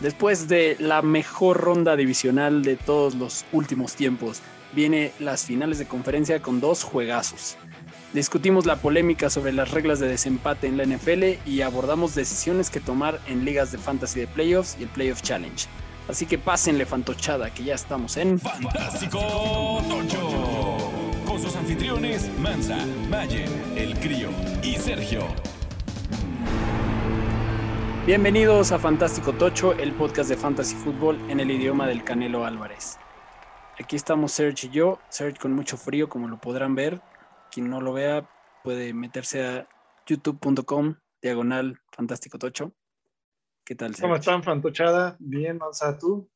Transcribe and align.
Después 0.00 0.46
de 0.46 0.76
la 0.78 1.02
mejor 1.02 1.60
ronda 1.60 1.96
divisional 1.96 2.62
de 2.62 2.76
todos 2.76 3.16
los 3.16 3.44
últimos 3.52 3.94
tiempos, 3.94 4.40
viene 4.72 5.12
las 5.18 5.44
finales 5.44 5.78
de 5.78 5.86
conferencia 5.86 6.40
con 6.40 6.60
dos 6.60 6.84
juegazos. 6.84 7.56
Discutimos 8.12 8.64
la 8.64 8.76
polémica 8.76 9.28
sobre 9.28 9.52
las 9.52 9.70
reglas 9.72 9.98
de 9.98 10.08
desempate 10.08 10.66
en 10.66 10.76
la 10.76 10.84
NFL 10.84 11.46
y 11.46 11.62
abordamos 11.62 12.14
decisiones 12.14 12.70
que 12.70 12.80
tomar 12.80 13.20
en 13.26 13.44
ligas 13.44 13.72
de 13.72 13.78
fantasy 13.78 14.20
de 14.20 14.26
playoffs 14.28 14.76
y 14.78 14.84
el 14.84 14.88
Playoff 14.88 15.20
Challenge. 15.22 15.66
Así 16.08 16.24
que 16.24 16.38
pásenle 16.38 16.86
fantochada 16.86 17.52
que 17.52 17.64
ya 17.64 17.74
estamos 17.74 18.16
en 18.16 18.38
Fantástico 18.38 19.82
Tocho. 19.88 20.90
Con 21.26 21.42
sus 21.42 21.54
anfitriones 21.56 22.30
Mansa, 22.38 22.78
Mayer, 23.10 23.48
El 23.76 23.98
Crío 23.98 24.30
y 24.62 24.76
Sergio. 24.76 25.26
Bienvenidos 28.08 28.72
a 28.72 28.78
Fantástico 28.78 29.34
Tocho, 29.34 29.74
el 29.74 29.92
podcast 29.92 30.30
de 30.30 30.36
fantasy 30.38 30.74
fútbol 30.76 31.20
en 31.30 31.40
el 31.40 31.50
idioma 31.50 31.86
del 31.86 32.04
Canelo 32.04 32.46
Álvarez. 32.46 32.96
Aquí 33.78 33.96
estamos 33.96 34.32
Serge 34.32 34.68
y 34.68 34.70
yo, 34.70 34.98
Serge 35.10 35.38
con 35.38 35.52
mucho 35.52 35.76
frío 35.76 36.08
como 36.08 36.26
lo 36.26 36.40
podrán 36.40 36.74
ver. 36.74 37.02
Quien 37.52 37.68
no 37.68 37.82
lo 37.82 37.92
vea 37.92 38.26
puede 38.64 38.94
meterse 38.94 39.46
a 39.46 39.68
youtube.com 40.06 40.94
diagonal 41.20 41.78
Fantástico 41.92 42.38
Tocho. 42.38 42.72
¿Qué 43.62 43.74
tal? 43.74 43.94
¿Cómo 43.94 44.14
Serge? 44.14 44.20
están, 44.20 44.42
Fantochada? 44.42 45.14
Bien, 45.18 45.58
Mansa, 45.58 45.98
¿tú? 45.98 46.30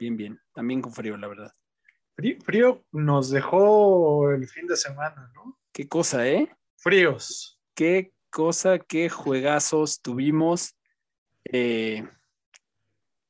Bien, 0.00 0.16
bien. 0.16 0.40
También 0.52 0.82
con 0.82 0.92
frío, 0.92 1.16
la 1.16 1.28
verdad. 1.28 1.54
Frío, 2.16 2.38
frío 2.44 2.84
nos 2.90 3.30
dejó 3.30 4.28
el 4.32 4.48
fin 4.48 4.66
de 4.66 4.76
semana, 4.76 5.30
¿no? 5.36 5.56
Qué 5.72 5.86
cosa, 5.86 6.26
¿eh? 6.26 6.50
Fríos. 6.78 7.62
Qué 7.76 8.12
cosa, 8.28 8.80
qué 8.80 9.08
juegazos 9.08 10.02
tuvimos. 10.02 10.74
Eh, 11.44 12.06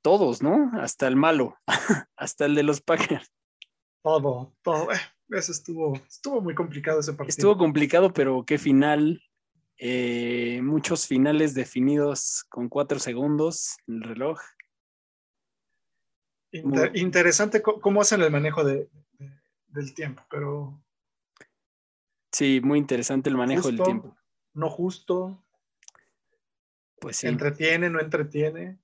todos, 0.03 0.43
¿no? 0.43 0.71
Hasta 0.81 1.07
el 1.09 1.17
malo, 1.17 1.57
hasta 2.17 2.45
el 2.47 2.55
de 2.55 2.63
los 2.63 2.81
Packers. 2.81 3.31
Todo, 4.03 4.53
todo. 4.63 4.91
Eh, 4.93 4.97
ese 5.31 5.53
estuvo, 5.53 5.95
estuvo 5.97 6.41
muy 6.41 6.55
complicado 6.55 7.01
ese 7.01 7.13
partido. 7.13 7.29
Estuvo 7.31 7.57
complicado, 7.57 8.13
pero 8.13 8.45
qué 8.45 8.59
final. 8.59 9.23
Eh, 9.79 10.61
muchos 10.63 11.07
finales 11.09 11.55
definidos 11.55 12.45
con 12.49 12.69
cuatro 12.69 12.99
segundos 13.01 13.77
en 13.89 13.97
el 13.97 14.03
reloj. 14.03 14.39
Inter- 16.53 16.91
muy- 16.91 17.01
interesante 17.01 17.63
cómo 17.63 18.01
hacen 18.03 18.21
el 18.23 18.31
manejo 18.31 18.63
de, 18.65 18.89
de- 19.19 19.41
del 19.69 19.95
tiempo, 19.95 20.23
pero 20.31 20.79
Sí, 22.31 22.61
muy 22.63 22.79
interesante 22.79 23.29
el 23.31 23.37
manejo 23.37 23.69
del 23.69 23.83
tiempo. 23.83 24.17
no 24.55 24.71
justo. 24.71 25.43
Pues 27.03 27.17
sí. 27.17 27.27
Entretiene, 27.27 27.91
no 27.91 28.01
entretiene. 28.01 28.79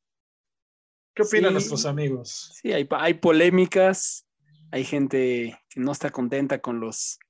¿Qué 1.14 1.22
opinan 1.22 1.50
Sí. 1.50 1.52
nuestros 1.54 1.86
amigos? 1.86 2.50
Sí, 2.60 2.72
hay, 2.72 2.86
hay 2.90 3.14
polémicas, 3.14 4.26
hay 4.72 4.82
gente 4.84 5.56
que 5.70 5.80
no 5.80 5.92
está 5.92 6.10
contenta 6.10 6.58
con 6.58 6.80
los 6.80 7.20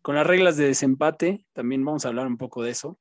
con 0.00 0.14
las 0.14 0.26
reglas 0.26 0.56
de 0.56 0.64
desempate. 0.68 1.44
También 1.52 1.84
vamos 1.84 2.06
a 2.06 2.08
hablar 2.08 2.26
un 2.26 2.38
poco 2.38 2.62
de 2.62 2.70
eso. 2.70 2.98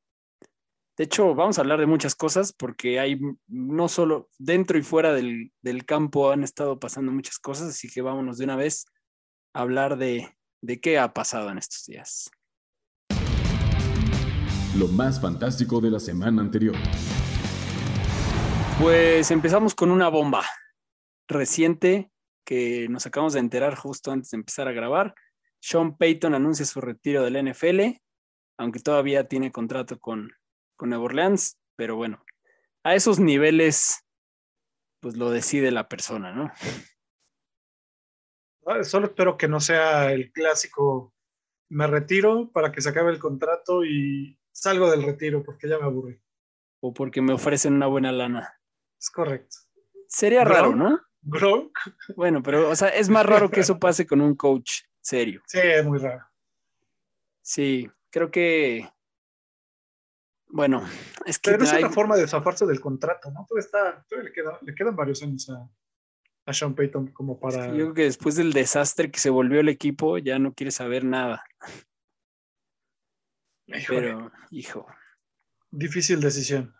De 0.98 1.06
hecho, 1.06 1.36
vamos 1.36 1.58
a 1.58 1.62
hablar 1.62 1.80
de 1.80 1.86
muchas 1.86 2.16
cosas 2.16 2.52
porque 2.52 3.00
hay 3.00 3.18
no 3.48 3.88
solo 3.88 4.30
dentro 4.38 4.78
y 4.78 4.81
fuera 4.81 5.14
del, 5.14 5.53
del 5.62 5.86
campo 5.86 6.31
han 6.31 6.44
estado 6.44 6.80
pasando 6.80 7.14
muchas 7.14 7.40
cosas, 7.40 7.70
así 7.70 7.88
que 7.88 8.02
vámonos 8.02 8.40
de 8.40 8.44
una 8.44 8.58
vez 8.58 8.88
a 9.53 9.62
hablar 9.62 9.98
de, 9.98 10.36
de 10.62 10.81
qué 10.81 11.00
ha 11.00 11.14
pasado 11.14 11.50
en 11.50 11.59
estos 11.59 11.86
días. 11.86 12.30
Lo 14.78 14.88
más 14.88 15.22
fantástico 15.22 15.80
de 15.81 15.92
la 15.92 16.00
semana 16.00 16.42
anterior. 16.42 16.75
Pues 18.80 19.31
empezamos 19.31 19.73
con 19.73 19.89
una 19.89 20.08
bomba 20.08 20.45
reciente 21.28 22.11
que 22.45 22.88
nos 22.89 23.08
acabamos 23.08 23.34
de 23.34 23.39
enterar 23.39 23.75
justo 23.75 24.11
antes 24.11 24.30
de 24.30 24.38
empezar 24.38 24.67
a 24.67 24.72
grabar. 24.72 25.16
Sean 25.59 25.97
Payton 25.97 26.36
anuncia 26.36 26.64
su 26.64 26.80
retiro 26.80 27.23
del 27.23 27.44
NFL, 27.44 28.00
aunque 28.59 28.79
todavía 28.79 29.28
tiene 29.28 29.52
contrato 29.52 30.00
con, 30.00 30.31
con 30.75 30.90
Nueva 30.90 31.06
Orleans, 31.06 31.59
pero 31.75 31.96
bueno, 31.96 32.24
a 32.84 32.94
esos 32.94 33.19
niveles, 33.19 34.06
pues 35.00 35.18
lo 35.18 35.31
decide 35.31 35.72
la 35.72 35.90
persona, 35.90 36.31
¿no? 36.31 36.52
Ah, 38.68 38.84
Solo 38.84 39.07
espero 39.07 39.38
que 39.38 39.47
no 39.47 39.59
sea 39.59 40.12
el 40.12 40.31
clásico 40.31 41.16
me 41.69 41.88
retiro 41.88 42.52
para 42.52 42.72
que 42.72 42.81
se 42.81 42.90
acabe 42.90 43.12
el 43.12 43.19
contrato 43.19 43.84
y 43.84 44.40
salgo 44.52 44.90
del 44.91 45.03
retiro 45.03 45.44
porque 45.44 45.68
ya 45.68 45.79
me 45.79 45.85
aburrí. 45.85 46.22
O 46.79 46.94
porque 46.94 47.22
me 47.22 47.34
ofrecen 47.34 47.73
una 47.73 47.88
buena 47.88 48.12
lana. 48.12 48.56
Es 49.00 49.09
correcto. 49.09 49.58
Sería 50.08 50.44
raro, 50.44 50.75
¿no? 50.75 51.00
Gronk, 51.22 51.78
Bueno, 52.16 52.41
pero, 52.41 52.69
o 52.69 52.75
sea, 52.75 52.88
es 52.90 53.09
más 53.09 53.25
raro 53.25 53.50
que 53.50 53.59
eso 53.59 53.78
pase 53.80 54.08
con 54.08 54.22
un 54.22 54.35
coach 54.35 54.81
serio. 55.02 55.41
sí, 55.46 55.59
es 55.62 55.85
muy 55.85 56.00
raro. 56.00 56.25
Sí, 57.41 57.90
creo 58.09 58.31
que. 58.31 58.90
Bueno, 60.50 60.81
es 61.25 61.38
que 61.40 61.52
Pero 61.52 61.63
es 61.66 61.74
hay- 61.74 61.84
una 61.84 61.91
forma 61.94 62.16
de 62.16 62.28
zafarse 62.28 62.66
del 62.66 62.80
contrato, 62.80 63.30
¿no? 63.31 63.46
Todavía, 63.47 63.66
está, 63.66 64.06
todavía 64.08 64.30
le, 64.30 64.34
queda- 64.34 64.59
le 64.62 64.74
quedan 64.75 64.96
varios 64.96 65.22
años 65.22 65.50
a, 65.50 65.69
a 66.46 66.53
Sean 66.53 66.74
Payton 66.74 67.08
como 67.12 67.38
para... 67.38 67.68
Yo 67.68 67.74
creo 67.74 67.94
que 67.94 68.03
después 68.03 68.35
del 68.38 68.53
desastre 68.53 69.12
que 69.12 69.19
se 69.19 69.29
volvió 69.29 69.59
el 69.59 69.68
equipo, 69.68 70.18
ya 70.18 70.40
no 70.40 70.53
quiere 70.53 70.72
saber 70.72 71.03
nada. 71.03 71.44
Híjole, 73.68 74.00
Pero, 74.02 74.31
hijo, 74.52 74.88
Difícil 75.69 76.22
decisión. 76.22 76.74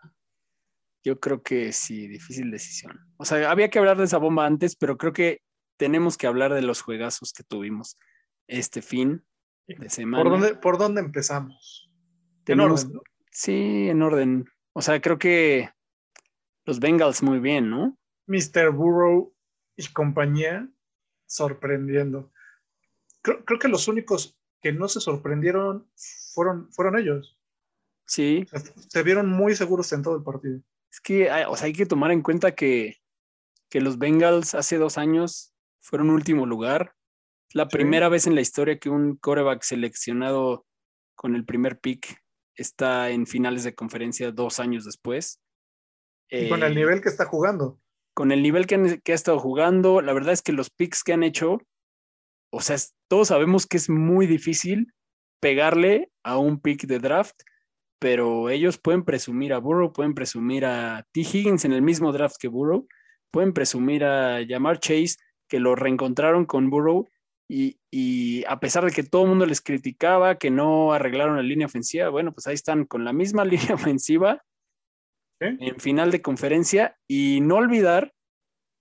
Yo 1.08 1.18
creo 1.18 1.42
que 1.42 1.72
sí, 1.72 2.06
difícil 2.06 2.50
decisión. 2.50 3.00
O 3.16 3.24
sea, 3.24 3.50
había 3.50 3.70
que 3.70 3.78
hablar 3.78 3.96
de 3.96 4.04
esa 4.04 4.18
bomba 4.18 4.44
antes, 4.44 4.76
pero 4.76 4.98
creo 4.98 5.14
que 5.14 5.40
tenemos 5.78 6.18
que 6.18 6.26
hablar 6.26 6.52
de 6.52 6.60
los 6.60 6.82
juegazos 6.82 7.32
que 7.32 7.42
tuvimos 7.42 7.98
este 8.46 8.82
fin 8.82 9.24
de 9.66 9.88
semana. 9.88 10.22
¿Por 10.22 10.32
dónde, 10.32 10.54
¿Por 10.54 10.76
dónde 10.76 11.00
empezamos? 11.00 11.90
En 12.44 12.60
orden, 12.60 12.92
¿no? 12.92 13.00
Sí, 13.32 13.88
en 13.88 14.02
orden. 14.02 14.44
O 14.74 14.82
sea, 14.82 15.00
creo 15.00 15.18
que 15.18 15.70
los 16.66 16.78
Bengals 16.78 17.22
muy 17.22 17.38
bien, 17.38 17.70
¿no? 17.70 17.98
Mr. 18.26 18.70
Burrow 18.70 19.34
y 19.76 19.86
compañía 19.88 20.68
sorprendiendo. 21.26 22.32
Creo, 23.22 23.44
creo 23.46 23.58
que 23.58 23.68
los 23.68 23.88
únicos 23.88 24.38
que 24.60 24.72
no 24.72 24.88
se 24.88 25.00
sorprendieron 25.00 25.90
fueron, 26.34 26.70
fueron 26.72 26.98
ellos. 26.98 27.38
Sí, 28.06 28.46
O 28.52 28.58
sea, 28.58 28.72
se 28.76 29.02
vieron 29.02 29.30
muy 29.30 29.54
seguros 29.54 29.90
en 29.92 30.02
todo 30.02 30.16
el 30.16 30.22
partido. 30.22 30.60
Es 30.90 31.00
que 31.00 31.30
hay, 31.30 31.44
o 31.48 31.56
sea, 31.56 31.66
hay 31.66 31.72
que 31.72 31.86
tomar 31.86 32.10
en 32.12 32.22
cuenta 32.22 32.54
que, 32.54 32.96
que 33.70 33.80
los 33.80 33.98
Bengals 33.98 34.54
hace 34.54 34.78
dos 34.78 34.98
años 34.98 35.52
fueron 35.80 36.10
último 36.10 36.46
lugar. 36.46 36.94
Es 37.48 37.54
la 37.54 37.64
Sí. 37.64 37.70
primera 37.76 38.08
vez 38.08 38.26
en 38.26 38.34
la 38.34 38.40
historia 38.40 38.78
que 38.78 38.90
un 38.90 39.16
quarterback 39.16 39.62
seleccionado 39.62 40.66
con 41.14 41.34
el 41.34 41.44
primer 41.44 41.78
pick 41.78 42.20
está 42.56 43.10
en 43.10 43.26
finales 43.26 43.64
de 43.64 43.74
conferencia 43.74 44.32
dos 44.32 44.60
años 44.60 44.84
después. 44.84 45.40
Y 46.30 46.48
con 46.48 46.62
Eh, 46.62 46.66
el 46.66 46.74
nivel 46.74 47.00
que 47.00 47.08
está 47.08 47.24
jugando. 47.26 47.80
con 48.14 48.32
el 48.32 48.42
nivel 48.42 48.66
que, 48.66 48.74
han- 48.74 49.00
que 49.02 49.12
ha 49.12 49.14
estado 49.14 49.38
jugando, 49.38 50.00
la 50.00 50.12
verdad 50.12 50.32
es 50.32 50.42
que 50.42 50.52
los 50.52 50.70
picks 50.70 51.04
que 51.04 51.12
han 51.12 51.22
hecho, 51.22 51.58
o 52.52 52.60
sea, 52.60 52.76
todos 53.08 53.28
sabemos 53.28 53.66
que 53.66 53.76
es 53.76 53.88
muy 53.88 54.26
difícil 54.26 54.92
pegarle 55.40 56.10
a 56.24 56.36
un 56.36 56.60
pick 56.60 56.86
de 56.86 56.98
draft, 56.98 57.36
pero 57.98 58.50
ellos 58.50 58.78
pueden 58.78 59.04
presumir 59.04 59.52
a 59.52 59.58
Burrow, 59.58 59.92
pueden 59.92 60.14
presumir 60.14 60.64
a 60.64 61.04
T. 61.12 61.20
Higgins 61.20 61.64
en 61.64 61.72
el 61.72 61.82
mismo 61.82 62.12
draft 62.12 62.36
que 62.38 62.48
Burrow, 62.48 62.86
pueden 63.30 63.52
presumir 63.52 64.04
a 64.04 64.40
Jamar 64.46 64.78
Chase, 64.78 65.16
que 65.48 65.60
lo 65.60 65.74
reencontraron 65.74 66.46
con 66.46 66.70
Burrow, 66.70 67.08
y, 67.50 67.80
y 67.90 68.44
a 68.46 68.60
pesar 68.60 68.84
de 68.84 68.90
que 68.90 69.02
todo 69.02 69.22
el 69.22 69.30
mundo 69.30 69.46
les 69.46 69.62
criticaba 69.62 70.36
que 70.36 70.50
no 70.50 70.92
arreglaron 70.92 71.36
la 71.36 71.42
línea 71.42 71.66
ofensiva, 71.66 72.10
bueno, 72.10 72.32
pues 72.32 72.46
ahí 72.46 72.54
están 72.54 72.84
con 72.84 73.04
la 73.04 73.12
misma 73.12 73.44
línea 73.44 73.74
ofensiva 73.74 74.42
en 75.40 75.78
final 75.78 76.10
de 76.10 76.20
conferencia 76.20 76.96
y 77.06 77.40
no 77.40 77.56
olvidar 77.56 78.12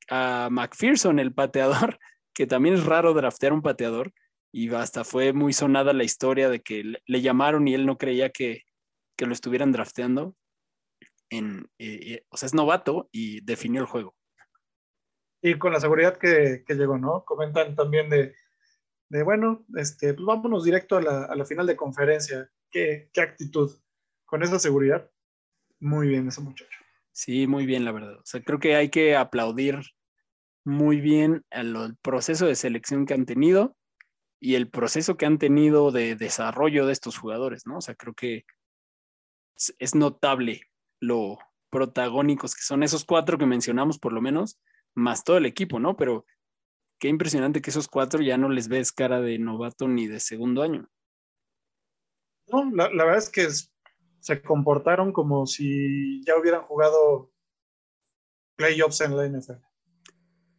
a 0.09 0.49
McPherson, 0.51 1.19
el 1.19 1.33
pateador, 1.33 1.99
que 2.33 2.47
también 2.47 2.75
es 2.75 2.85
raro 2.85 3.13
draftear 3.13 3.53
un 3.53 3.61
pateador 3.61 4.13
y 4.51 4.73
hasta 4.73 5.03
fue 5.03 5.33
muy 5.33 5.53
sonada 5.53 5.93
la 5.93 6.03
historia 6.03 6.49
de 6.49 6.61
que 6.61 6.95
le 7.05 7.21
llamaron 7.21 7.67
y 7.67 7.73
él 7.73 7.85
no 7.85 7.97
creía 7.97 8.29
que, 8.29 8.63
que 9.17 9.25
lo 9.25 9.33
estuvieran 9.33 9.71
drafteando. 9.71 10.35
En, 11.29 11.69
eh, 11.77 11.99
eh, 12.13 12.25
o 12.29 12.37
sea, 12.37 12.47
es 12.47 12.53
novato 12.53 13.09
y 13.11 13.41
definió 13.41 13.81
el 13.81 13.87
juego. 13.87 14.15
Y 15.41 15.57
con 15.57 15.73
la 15.73 15.79
seguridad 15.79 16.17
que, 16.17 16.63
que 16.65 16.75
llegó, 16.75 16.97
¿no? 16.97 17.25
Comentan 17.25 17.75
también 17.75 18.09
de, 18.09 18.33
de 19.09 19.23
bueno, 19.23 19.65
este, 19.75 20.13
pues 20.13 20.25
vámonos 20.25 20.63
directo 20.63 20.97
a 20.97 21.01
la, 21.01 21.25
a 21.25 21.35
la 21.35 21.45
final 21.45 21.67
de 21.67 21.75
conferencia. 21.75 22.49
¿Qué, 22.71 23.09
qué 23.11 23.21
actitud? 23.21 23.71
Con 24.25 24.43
esa 24.43 24.59
seguridad, 24.59 25.09
muy 25.79 26.07
bien 26.07 26.27
ese 26.27 26.41
muchacho. 26.41 26.77
Sí, 27.11 27.47
muy 27.47 27.65
bien, 27.65 27.85
la 27.85 27.91
verdad. 27.91 28.15
O 28.15 28.25
sea, 28.25 28.41
creo 28.41 28.59
que 28.59 28.75
hay 28.75 28.89
que 28.89 29.15
aplaudir 29.15 29.81
muy 30.65 31.01
bien 31.01 31.45
el, 31.49 31.75
el 31.75 31.97
proceso 31.97 32.45
de 32.45 32.55
selección 32.55 33.05
que 33.05 33.13
han 33.13 33.25
tenido 33.25 33.75
y 34.39 34.55
el 34.55 34.69
proceso 34.69 35.17
que 35.17 35.25
han 35.25 35.39
tenido 35.39 35.91
de 35.91 36.15
desarrollo 36.15 36.85
de 36.85 36.93
estos 36.93 37.17
jugadores, 37.17 37.65
¿no? 37.65 37.77
O 37.77 37.81
sea, 37.81 37.95
creo 37.95 38.13
que 38.13 38.43
es, 39.79 39.95
notable 39.95 40.61
lo, 40.99 41.37
protagónicos, 41.69 42.55
que 42.55 42.61
son 42.61 42.83
esos 42.83 43.05
cuatro 43.05 43.37
que 43.37 43.45
mencionamos 43.45 43.99
por 43.99 44.13
lo 44.13 44.21
menos, 44.21 44.59
más 44.95 45.23
todo 45.23 45.37
el 45.37 45.45
equipo, 45.45 45.79
¿no? 45.79 45.97
Pero 45.97 46.25
qué 46.99 47.07
impresionante 47.07 47.61
que 47.61 47.69
esos 47.69 47.87
cuatro 47.87 48.21
ya 48.21 48.37
no 48.37 48.49
les 48.49 48.67
ves 48.67 48.91
cara 48.91 49.21
de 49.21 49.37
novato 49.39 49.87
ni 49.87 50.07
de 50.07 50.19
segundo 50.19 50.63
año. 50.63 50.89
No, 52.47 52.69
la, 52.71 52.89
la 52.89 53.03
verdad 53.03 53.17
es 53.17 53.29
que 53.29 53.47
se 54.19 54.41
comportaron 54.41 55.11
como 55.11 55.45
si 55.45 56.23
ya 56.25 56.37
hubieran 56.37 56.63
jugado 56.63 57.31
playoffs 58.55 59.01
en 59.01 59.15
la 59.15 59.27
NFL. 59.27 59.63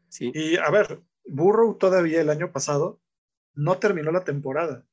Sí. 0.09 0.31
Y 0.35 0.57
a 0.57 0.71
ver, 0.71 1.03
Burrow 1.27 1.77
todavía 1.77 2.21
el 2.21 2.31
año 2.31 2.53
pasado 2.53 3.01
no 3.55 3.79
terminó 3.79 4.11
la 4.13 4.25
temporada. 4.25 4.87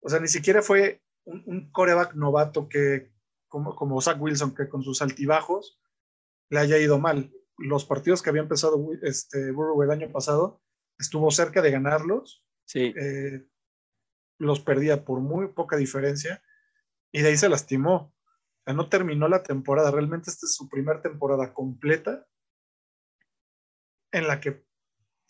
O 0.00 0.08
sea, 0.08 0.20
ni 0.20 0.28
siquiera 0.28 0.60
fue 0.60 1.02
un, 1.24 1.42
un 1.46 1.70
coreback 1.70 2.14
novato 2.14 2.68
que, 2.68 3.12
como, 3.48 3.74
como 3.74 4.00
Zach 4.00 4.20
Wilson, 4.20 4.54
que 4.54 4.68
con 4.68 4.82
sus 4.82 5.02
altibajos 5.02 5.80
le 6.50 6.60
haya 6.60 6.78
ido 6.78 6.98
mal. 6.98 7.32
Los 7.56 7.84
partidos 7.84 8.22
que 8.22 8.30
había 8.30 8.42
empezado 8.42 8.78
este, 9.02 9.52
Burrow 9.52 9.82
el 9.82 9.90
año 9.90 10.10
pasado, 10.10 10.60
estuvo 10.98 11.30
cerca 11.30 11.62
de 11.62 11.70
ganarlos. 11.70 12.44
Sí. 12.64 12.92
Eh, 12.96 13.46
los 14.38 14.60
perdía 14.60 15.04
por 15.04 15.20
muy 15.20 15.48
poca 15.48 15.76
diferencia 15.76 16.42
y 17.12 17.22
de 17.22 17.28
ahí 17.28 17.36
se 17.36 17.48
lastimó. 17.48 17.94
O 17.94 18.62
sea, 18.64 18.74
no 18.74 18.88
terminó 18.88 19.28
la 19.28 19.42
temporada. 19.42 19.90
Realmente 19.90 20.30
esta 20.30 20.46
es 20.46 20.54
su 20.54 20.68
primera 20.68 21.00
temporada 21.00 21.52
completa 21.54 22.26
en 24.10 24.26
la 24.26 24.40
que 24.40 24.64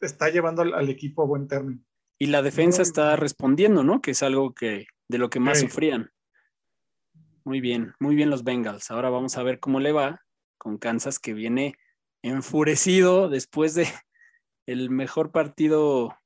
está 0.01 0.29
llevando 0.31 0.63
al, 0.63 0.75
al 0.75 0.89
equipo 0.89 1.23
a 1.23 1.27
buen 1.27 1.49
término. 1.49 1.83
Y 2.19 2.27
la 2.27 2.43
defensa 2.43 2.83
está 2.83 3.17
respondiendo, 3.17 3.83
¿no? 3.83 4.01
Que 4.01 4.13
es 4.13 4.23
algo 4.23 4.55
que 4.55 4.87
de 5.09 5.19
lo 5.19 5.31
que 5.31 5.41
más 5.41 5.59
Sí. 5.59 5.67
sufrían. 5.69 6.11
Muy 7.45 7.61
bien, 7.61 7.95
muy 8.01 8.15
bien 8.17 8.31
los 8.31 8.43
Bengals. 8.45 8.91
Ahora 8.91 9.11
vamos 9.11 9.37
a 9.37 9.43
ver 9.43 9.61
cómo 9.61 9.81
le 9.81 9.93
va 9.93 10.23
con 10.59 10.79
Kansas 10.79 11.19
que 11.19 11.35
viene 11.35 11.75
enfurecido 12.23 13.29
después 13.29 13.75
de 13.75 13.85
el 14.67 14.89
mejor 14.91 15.31
partido 15.31 16.17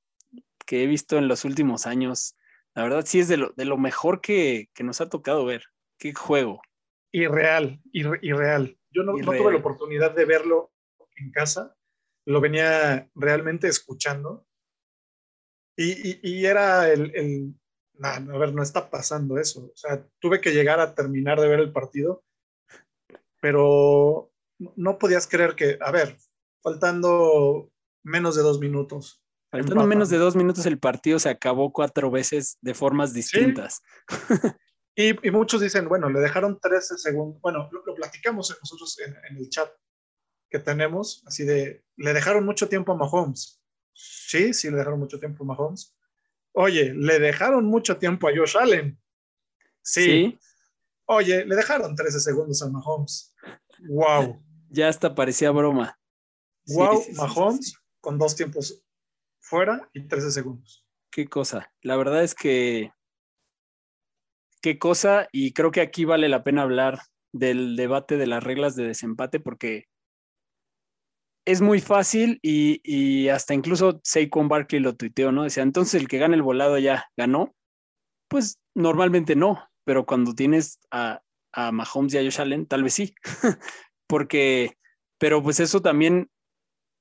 que 0.65 0.85
he 0.85 0.87
visto 0.87 1.19
en 1.19 1.27
los 1.29 1.45
últimos 1.45 1.87
años. 1.87 2.37
La 2.75 2.83
verdad 2.85 3.05
sí 3.05 3.19
es 3.19 3.27
de 3.29 3.37
lo, 3.39 3.51
de 3.57 3.65
lo 3.65 3.77
mejor 3.79 4.21
que, 4.21 4.69
que 4.75 4.85
nos 4.85 5.01
ha 5.01 5.09
tocado 5.09 5.45
ver. 5.45 5.65
Qué 5.99 6.15
juego. 6.15 6.63
Irreal, 7.11 7.81
irre- 7.93 8.21
irreal. 8.23 8.79
Yo 8.91 9.03
no, 9.03 9.13
tuve 9.15 9.51
la 9.51 9.59
oportunidad 9.59 10.15
de 10.15 10.25
verlo 10.25 10.73
en 11.17 11.33
casa, 11.33 11.75
lo 12.27 12.41
venía 12.41 13.11
realmente 13.17 13.67
escuchando 13.67 14.47
y, 15.77 16.11
y- 16.11 16.21
y 16.23 16.47
era 16.47 16.93
el, 16.93 17.11
el 17.17 17.55
nah, 17.99 18.17
a 18.17 18.39
ver, 18.39 18.55
no 18.55 18.63
está 18.63 18.89
pasando 18.91 19.39
eso. 19.39 19.67
O 19.67 19.77
sea, 19.77 20.05
tuve 20.21 20.41
que 20.41 20.53
llegar 20.53 20.81
a 20.81 20.95
terminar 20.95 21.41
de 21.41 21.49
ver 21.49 21.61
el 21.61 21.73
partido, 21.73 22.25
pero 23.41 24.31
no- 24.77 24.99
podías 24.99 25.27
creer 25.27 25.55
que, 25.55 25.79
a 25.81 25.91
ver, 25.91 26.17
faltando 26.63 27.71
menos 28.05 28.37
de 28.37 28.43
dos 28.43 28.59
minutos. 28.59 29.23
Faltando 29.51 29.73
empatan. 29.75 29.89
menos 29.89 30.11
de 30.11 30.19
dos 30.19 30.37
minutos 30.37 30.67
el 30.67 30.79
partido 30.79 31.19
se 31.19 31.31
acabó 31.31 31.73
cuatro 31.73 32.11
veces 32.11 32.59
de 32.61 32.75
formas 32.75 33.13
distintas. 33.13 33.81
Y, 35.01 35.11
y 35.29 35.31
muchos 35.31 35.61
dicen, 35.61 35.89
bueno, 35.89 36.11
le 36.11 36.19
dejaron 36.19 36.59
13 36.59 36.99
segundos. 36.99 37.41
Bueno, 37.41 37.69
lo, 37.71 37.85
lo 37.87 37.95
platicamos 37.95 38.51
nosotros 38.61 38.99
en, 38.99 39.15
en 39.31 39.37
el 39.37 39.49
chat 39.49 39.71
que 40.51 40.59
tenemos, 40.59 41.23
así 41.25 41.45
de, 41.45 41.85
le 41.97 42.13
dejaron 42.13 42.45
mucho 42.45 42.69
tiempo 42.69 42.91
a 42.91 42.97
Mahomes. 42.97 43.63
Sí, 43.95 44.53
sí, 44.53 44.69
le 44.69 44.77
dejaron 44.79 44.99
mucho 44.99 45.21
tiempo 45.21 45.45
a 45.45 45.47
Mahomes. 45.47 45.97
Oye, 46.53 46.93
le 46.95 47.19
dejaron 47.19 47.67
mucho 47.67 47.99
tiempo 47.99 48.29
a 48.29 48.33
Josh 48.35 48.57
Allen. 48.57 48.99
Sí. 49.83 50.03
sí, 50.03 50.39
Oye, 51.07 51.47
le 51.47 51.57
dejaron 51.57 51.95
13 51.95 52.21
segundos 52.21 52.63
a 52.63 52.69
Mahomes. 52.69 53.35
Wow. 53.89 54.43
ya 54.69 54.89
hasta 54.89 55.15
parecía 55.15 55.51
broma. 55.51 55.99
Wow, 56.67 56.99
sí, 56.99 57.05
sí, 57.05 57.15
sí, 57.15 57.17
Mahomes 57.17 57.79
con 58.01 58.19
dos 58.19 58.37
tiempos 58.37 58.85
fuera 59.41 59.89
y 59.95 60.07
13 60.07 60.31
segundos. 60.31 60.85
Qué 61.11 61.27
cosa. 61.27 61.73
La 61.81 61.97
verdad 61.97 62.23
es 62.23 62.35
que 62.35 62.93
qué 64.61 64.79
cosa 64.79 65.29
y 65.33 65.53
creo 65.53 65.71
que 65.71 65.81
aquí 65.81 66.05
vale 66.05 66.29
la 66.29 66.45
pena 66.45 66.63
hablar 66.63 67.01
del 67.33 67.77
debate 67.77 68.17
de 68.17 68.27
las 68.27 68.43
reglas 68.43 68.77
de 68.77 68.87
desempate 68.87 69.41
porque 69.41 69.87
es 71.49 71.63
muy 71.63 71.81
fácil 71.81 72.39
y, 72.43 73.29
hasta 73.29 73.55
incluso 73.55 74.01
Saquon 74.05 74.49
Barkley 74.49 74.83
lo 74.83 74.97
tuiteó, 74.97 75.33
¿no? 75.33 75.45
Decía, 75.45 75.63
entonces 75.63 75.99
el 75.99 76.07
que 76.07 76.19
gana 76.19 76.35
el 76.35 76.43
volado 76.43 76.79
ya 76.79 77.07
ganó. 77.17 77.55
Pues 78.29 78.61
normalmente 78.75 79.35
no, 79.35 79.67
pero 79.85 80.05
cuando 80.05 80.35
tienes 80.35 80.79
a, 80.91 81.23
a 81.53 81.73
Mahomes 81.73 82.13
y 82.13 82.19
a 82.19 82.23
Josh 82.23 82.43
Allen, 82.43 82.67
tal 82.67 82.83
vez 82.83 82.93
sí. 82.93 83.15
porque, 84.07 84.77
pero 85.17 85.43
pues 85.43 85.59
eso 85.59 85.81
también 85.81 86.31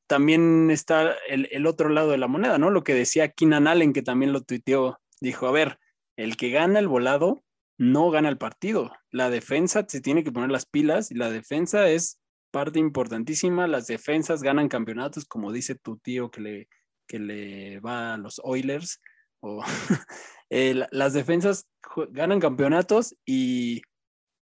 también 0.08 0.72
está 0.72 1.14
el, 1.28 1.50
el, 1.52 1.68
otro 1.68 1.90
lado 1.90 2.12
de 2.12 2.18
la 2.18 2.30
moneda, 2.30 2.58
¿no? 2.58 2.70
Lo 2.70 2.86
que 2.86 2.94
decía 2.94 3.34
Keenan 3.34 3.68
Allen, 3.68 3.92
que 3.92 4.02
también 4.02 4.32
lo 4.32 4.44
tuiteó, 4.44 5.02
dijo, 5.20 5.48
a 5.48 5.52
ver, 5.52 5.78
el 6.16 6.38
que 6.38 6.52
gana 6.52 6.80
el 6.80 6.88
volado 6.88 7.44
no 7.78 8.10
gana 8.12 8.30
el 8.30 8.38
partido. 8.38 8.94
La 9.12 9.30
defensa 9.30 9.84
se 9.86 10.00
tiene 10.00 10.24
que 10.24 10.32
poner 10.32 10.52
las 10.52 10.66
pilas 10.66 11.12
y 11.12 11.16
la 11.16 11.30
defensa 11.30 11.90
es 11.90 12.22
parte 12.58 12.80
importantísima. 12.80 13.68
Las 13.68 13.86
defensas 13.86 14.42
ganan 14.42 14.68
campeonatos, 14.68 15.26
como 15.26 15.52
dice 15.52 15.76
tu 15.76 15.98
tío 15.98 16.32
que 16.32 16.42
le, 16.42 16.70
que 17.08 17.20
le 17.20 17.80
va 17.82 18.16
a 18.16 18.18
los 18.18 18.42
Oilers. 18.44 19.00
O, 19.42 19.64
eh, 20.50 20.84
las 20.90 21.14
defensas 21.14 21.68
ganan 22.10 22.40
campeonatos 22.40 23.16
y, 23.28 23.84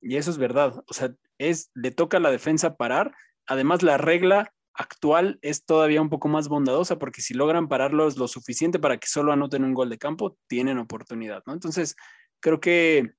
y 0.00 0.14
eso 0.14 0.30
es 0.30 0.38
verdad. 0.38 0.84
O 0.86 0.94
sea, 0.94 1.12
es, 1.38 1.72
le 1.74 1.90
toca 1.90 2.18
a 2.18 2.20
la 2.20 2.30
defensa 2.30 2.76
parar. 2.76 3.12
Además, 3.46 3.82
la 3.82 3.98
regla 3.98 4.52
actual 4.74 5.40
es 5.42 5.64
todavía 5.64 6.00
un 6.00 6.08
poco 6.08 6.28
más 6.28 6.46
bondadosa 6.46 7.00
porque 7.00 7.20
si 7.20 7.34
logran 7.34 7.66
pararlos 7.66 8.16
lo 8.16 8.28
suficiente 8.28 8.78
para 8.78 8.98
que 8.98 9.08
solo 9.08 9.32
anoten 9.32 9.64
un 9.64 9.74
gol 9.74 9.90
de 9.90 9.98
campo, 9.98 10.38
tienen 10.46 10.78
oportunidad, 10.78 11.42
¿no? 11.46 11.52
Entonces, 11.52 11.96
creo 12.40 12.60
que 12.60 13.12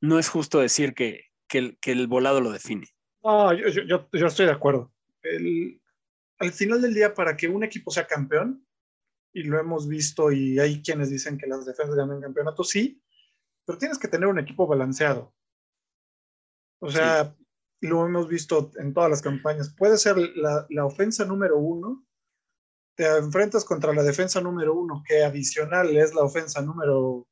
no 0.00 0.18
es 0.18 0.30
justo 0.30 0.60
decir 0.60 0.94
que, 0.94 1.26
que, 1.46 1.58
el, 1.58 1.78
que 1.78 1.92
el, 1.92 2.06
volado 2.06 2.40
lo 2.40 2.50
define. 2.50 2.88
No, 3.24 3.52
yo, 3.52 3.68
yo, 3.68 4.08
yo 4.12 4.26
estoy 4.26 4.46
de 4.46 4.52
acuerdo. 4.52 4.92
El, 5.22 5.80
al 6.38 6.52
final 6.52 6.82
del 6.82 6.94
día, 6.94 7.14
para 7.14 7.36
que 7.36 7.48
un 7.48 7.64
equipo 7.64 7.90
sea 7.90 8.06
campeón, 8.06 8.66
y 9.32 9.44
lo 9.44 9.58
hemos 9.58 9.88
visto 9.88 10.30
y 10.30 10.58
hay 10.58 10.82
quienes 10.82 11.08
dicen 11.08 11.38
que 11.38 11.46
las 11.46 11.64
defensas 11.64 11.96
ganan 11.96 12.20
campeonatos, 12.20 12.68
sí, 12.68 13.02
pero 13.64 13.78
tienes 13.78 13.98
que 13.98 14.08
tener 14.08 14.28
un 14.28 14.38
equipo 14.38 14.66
balanceado. 14.66 15.34
O 16.80 16.90
sea, 16.90 17.34
sí 17.34 17.42
lo 17.82 18.06
hemos 18.06 18.28
visto 18.28 18.70
en 18.76 18.94
todas 18.94 19.10
las 19.10 19.22
campañas. 19.22 19.74
Puede 19.74 19.98
ser 19.98 20.16
la, 20.16 20.66
la, 20.70 20.84
ofensa 20.84 21.24
número 21.24 21.58
uno, 21.58 22.06
te 22.96 23.06
enfrentas 23.16 23.64
contra 23.64 23.92
la 23.92 24.02
defensa 24.02 24.40
número 24.40 24.74
uno, 24.74 25.02
que 25.06 25.24
adicional 25.24 25.96
es 25.96 26.14
la 26.14 26.22
ofensa 26.22 26.62
número 26.62 27.26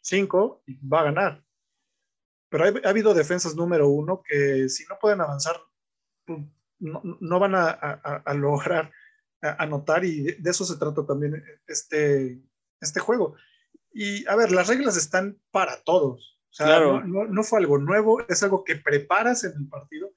cinco, 0.00 0.62
y 0.66 0.74
va 0.86 1.00
a 1.00 1.04
ganar. 1.04 1.44
Pero 2.50 2.64
hay, 2.64 2.74
ha 2.84 2.88
habido 2.90 3.14
defensas 3.14 3.56
número 3.56 3.88
uno 3.88 4.22
que 4.22 4.68
si 4.68 4.84
no 4.86 4.98
pueden 5.00 5.22
avanzar, 5.22 5.56
no, 6.78 7.02
no 7.02 7.38
van 7.38 7.54
a, 7.54 7.70
a, 7.70 8.22
a 8.24 8.34
lograr 8.34 8.90
anotar 9.42 10.04
y 10.04 10.22
de, 10.22 10.50
eso 10.50 10.64
se 10.64 10.76
trata 10.76 11.06
también 11.06 11.42
este, 11.66 12.40
este 12.80 13.00
juego. 13.00 13.36
Y 13.92 14.26
a 14.28 14.36
ver, 14.36 14.52
las 14.52 14.68
reglas 14.68 14.96
están 14.96 15.40
para 15.50 15.82
todos. 15.82 16.38
O 16.50 16.52
sea, 16.52 16.66
claro. 16.66 17.00
no, 17.00 17.24
no, 17.24 17.32
no, 17.32 17.42
fue 17.42 17.60
algo 17.60 17.78
nuevo, 17.78 18.20
es 18.28 18.42
algo 18.42 18.64
que 18.64 18.76
preparas 18.76 19.44
en 19.44 19.52
el 19.56 19.68
partido. 19.68 20.12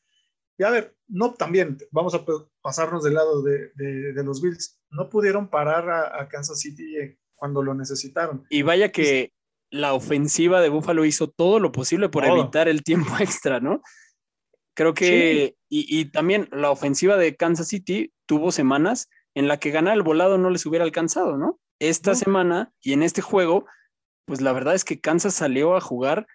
Y 0.57 0.63
a 0.63 0.69
ver, 0.69 0.95
no 1.07 1.33
también, 1.33 1.77
vamos 1.91 2.13
a 2.13 2.25
pasarnos 2.61 3.03
del 3.03 3.15
lado 3.15 3.41
de, 3.41 3.71
de, 3.75 4.13
de 4.13 4.23
los 4.23 4.41
Bills. 4.41 4.79
No 4.89 5.09
pudieron 5.09 5.49
parar 5.49 5.89
a, 5.89 6.21
a, 6.21 6.27
Kansas 6.27 6.59
City 6.59 7.17
cuando 7.35 7.63
lo 7.63 7.73
necesitaron. 7.73 8.45
Y 8.49 8.61
vaya 8.61 8.91
que 8.91 9.31
la 9.73 9.93
ofensiva 9.93 10.61
de 10.61 10.69
Buffalo 10.69 11.03
hizo 11.03 11.29
todo 11.29 11.59
lo 11.59 11.71
posible 11.71 12.09
por 12.09 12.25
evitar 12.25 12.67
el 12.67 12.83
tiempo 12.83 13.11
extra, 13.19 13.59
¿no? 13.59 13.81
Creo 14.75 14.93
que, 14.93 15.55
sí. 15.69 15.87
y, 15.87 15.99
y, 15.99 16.05
también 16.05 16.47
la 16.51 16.71
ofensiva 16.71 17.17
de 17.17 17.35
Kansas 17.35 17.67
City 17.67 18.11
tuvo 18.25 18.51
semanas 18.51 19.09
en 19.35 19.47
la 19.47 19.57
que 19.57 19.71
ganar 19.71 19.93
el 19.95 20.03
volado 20.03 20.37
no 20.37 20.49
les 20.49 20.65
hubiera 20.65 20.85
alcanzado, 20.85 21.37
¿no? 21.37 21.59
Esta 21.79 22.11
no. 22.11 22.17
semana 22.17 22.71
y 22.81 22.93
en 22.93 23.03
este 23.03 23.21
juego 23.21 23.65
pues 24.25 24.41
la 24.41 24.53
verdad 24.53 24.75
es 24.75 24.85
que 24.85 24.99
Kansas 24.99 25.33
salió 25.33 25.75
a 25.75 25.81
jugar 25.81 26.27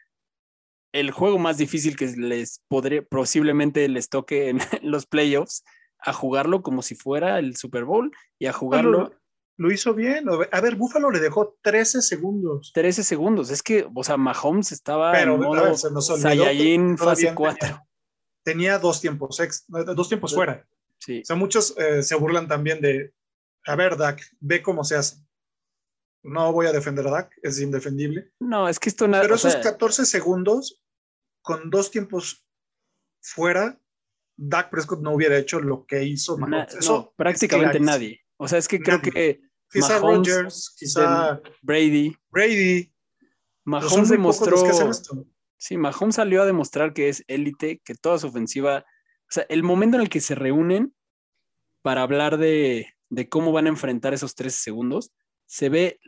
el 0.93 1.11
juego 1.11 1.39
más 1.39 1.59
difícil 1.59 1.97
que 1.97 2.07
les 2.07 2.63
podría, 2.69 3.03
posiblemente 3.03 3.89
les 3.89 4.09
toque 4.09 4.49
en 4.49 4.59
los 4.83 5.07
playoffs, 5.07 5.65
a 5.99 6.13
jugarlo 6.13 6.63
como 6.63 6.83
si 6.83 6.95
fuera 6.95 7.39
el 7.39 7.57
Super 7.57 7.85
Bowl 7.85 8.13
y 8.39 8.47
a 8.47 8.53
jugarlo. 8.53 9.13
Lo, 9.59 9.71
hizo 9.71 9.93
bien. 9.93 10.25
A 10.53 10.61
ver, 10.61 10.77
Buffalo 10.77 11.11
le 11.11 11.21
dejó 11.21 11.59
13 11.63 12.01
segundos. 12.01 12.73
13 12.73 13.05
segundos. 13.05 13.51
Es 13.51 13.63
que, 13.63 13.87
o 13.95 14.03
sea, 14.03 14.17
Mahomes 14.17 14.73
estaba 14.73 15.13
Pero, 15.13 15.35
en 15.35 15.41
modo 15.43 15.65
ver, 15.65 15.77
se 15.77 15.91
nos 15.91 16.07
Saiyajin 16.07 16.97
fase 16.97 17.35
4. 17.35 17.59
Tenía, 17.61 17.87
tenía, 18.43 18.79
dos 18.79 19.01
tiempos, 19.01 19.39
ex, 19.41 19.65
dos 19.69 20.09
tiempos 20.09 20.35
fuera. 20.35 20.67
Sí. 20.99 21.21
O 21.21 21.25
sea, 21.25 21.37
muchos 21.37 21.77
eh, 21.77 22.03
se 22.03 22.15
burlan 22.15 22.49
también 22.49 22.81
de, 22.81 23.13
a 23.67 23.77
ver, 23.77 23.97
Dak, 23.97 24.23
ve 24.41 24.63
cómo 24.63 24.85
se 24.85 24.97
hace 24.97 25.29
no 26.23 26.53
voy 26.53 26.67
a 26.67 26.73
defender 26.73 27.07
a 27.07 27.11
Dak, 27.11 27.33
es 27.43 27.61
indefendible. 27.61 28.33
No, 28.41 28.69
es 28.69 28.79
que 28.79 28.89
esto 28.89 29.09
nada. 29.09 29.23
Pero 29.23 29.37
esos 29.37 29.53
sea... 29.53 29.63
14 29.63 30.07
segundos 30.07 30.83
con 31.43 31.71
dos 31.71 31.91
tiempos 31.91 32.47
fuera, 33.21 33.81
Dak 34.37 34.71
Prescott 34.71 35.01
no 35.01 35.13
hubiera 35.13 35.37
hecho 35.37 35.61
lo 35.61 35.87
que 35.87 36.05
hizo 36.05 36.37
Na- 36.39 36.47
Mahomes. 36.47 36.75
no, 36.75 36.81
Eso 36.81 37.15
prácticamente 37.17 37.79
es 37.79 37.83
clarísimo. 37.83 37.91
nadie. 37.91 38.21
O 38.37 38.49
sea, 38.49 38.59
es 38.59 38.69
que 38.69 38.81
creo 38.81 38.99
Nadie. 38.99 39.13
que 39.13 39.41
Quizá 39.71 40.01
Mahomes, 40.01 40.29
Rodgers, 40.29 40.75
quizá 40.79 41.41
Brady, 41.63 42.17
Brady. 42.31 42.93
Mahomes 43.65 44.09
demostró, 44.09 44.57
sí, 45.59 45.77
Mahomes 45.77 46.15
salió 46.15 46.43
a 46.43 46.47
demostrar 46.47 46.95
que 46.95 47.09
es 47.09 47.23
élite, 47.29 47.81
que 47.85 47.95
toda 47.95 48.19
su 48.19 48.29
ofensiva, 48.29 48.79
o 48.79 49.31
sea, 49.31 49.45
el 49.51 49.63
momento 49.63 49.97
en 49.97 50.03
el 50.03 50.09
que 50.09 50.21
se 50.21 50.35
reúnen 50.35 50.95
para 51.83 52.03
hablar 52.03 52.39
de, 52.39 52.95
de 53.11 53.29
cómo 53.29 53.53
van 53.53 53.67
a 53.67 53.71
enfrentar 53.71 54.15
esos 54.15 54.35
13 54.35 54.59
segundos, 54.59 55.13
se 55.45 55.69
ve, 55.69 56.01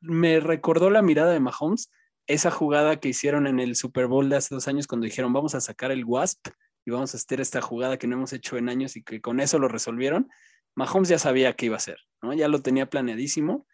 me 0.00 0.40
recordó 0.40 0.90
la 0.90 1.02
mirada 1.02 1.32
de 1.32 1.40
Mahomes, 1.40 1.90
esa 2.26 2.50
jugada 2.50 2.98
que 2.98 3.08
hicieron 3.08 3.46
en 3.46 3.60
el 3.60 3.76
Super 3.76 4.06
Bowl 4.08 4.28
de 4.28 4.36
hace 4.36 4.54
dos 4.54 4.68
años 4.68 4.86
cuando 4.86 5.04
dijeron 5.04 5.32
vamos 5.32 5.54
a 5.54 5.60
sacar 5.60 5.92
el 5.92 6.04
Wasp 6.04 6.48
y 6.84 6.90
vamos 6.90 7.14
a 7.14 7.16
hacer 7.16 7.40
esta 7.40 7.60
jugada 7.60 7.98
que 7.98 8.06
no 8.06 8.16
hemos 8.16 8.32
hecho 8.32 8.56
en 8.56 8.68
años 8.68 8.96
y 8.96 9.02
que 9.02 9.20
con 9.20 9.40
eso 9.40 9.58
lo 9.58 9.68
resolvieron. 9.68 10.28
Mahomes 10.74 11.08
ya 11.08 11.18
sabía 11.18 11.54
qué 11.54 11.66
iba 11.66 11.76
a 11.76 11.78
hacer, 11.78 11.98
¿no? 12.22 12.32
Ya 12.34 12.48
lo 12.48 12.62
tenía 12.62 12.88
planeadísimo, 12.88 13.66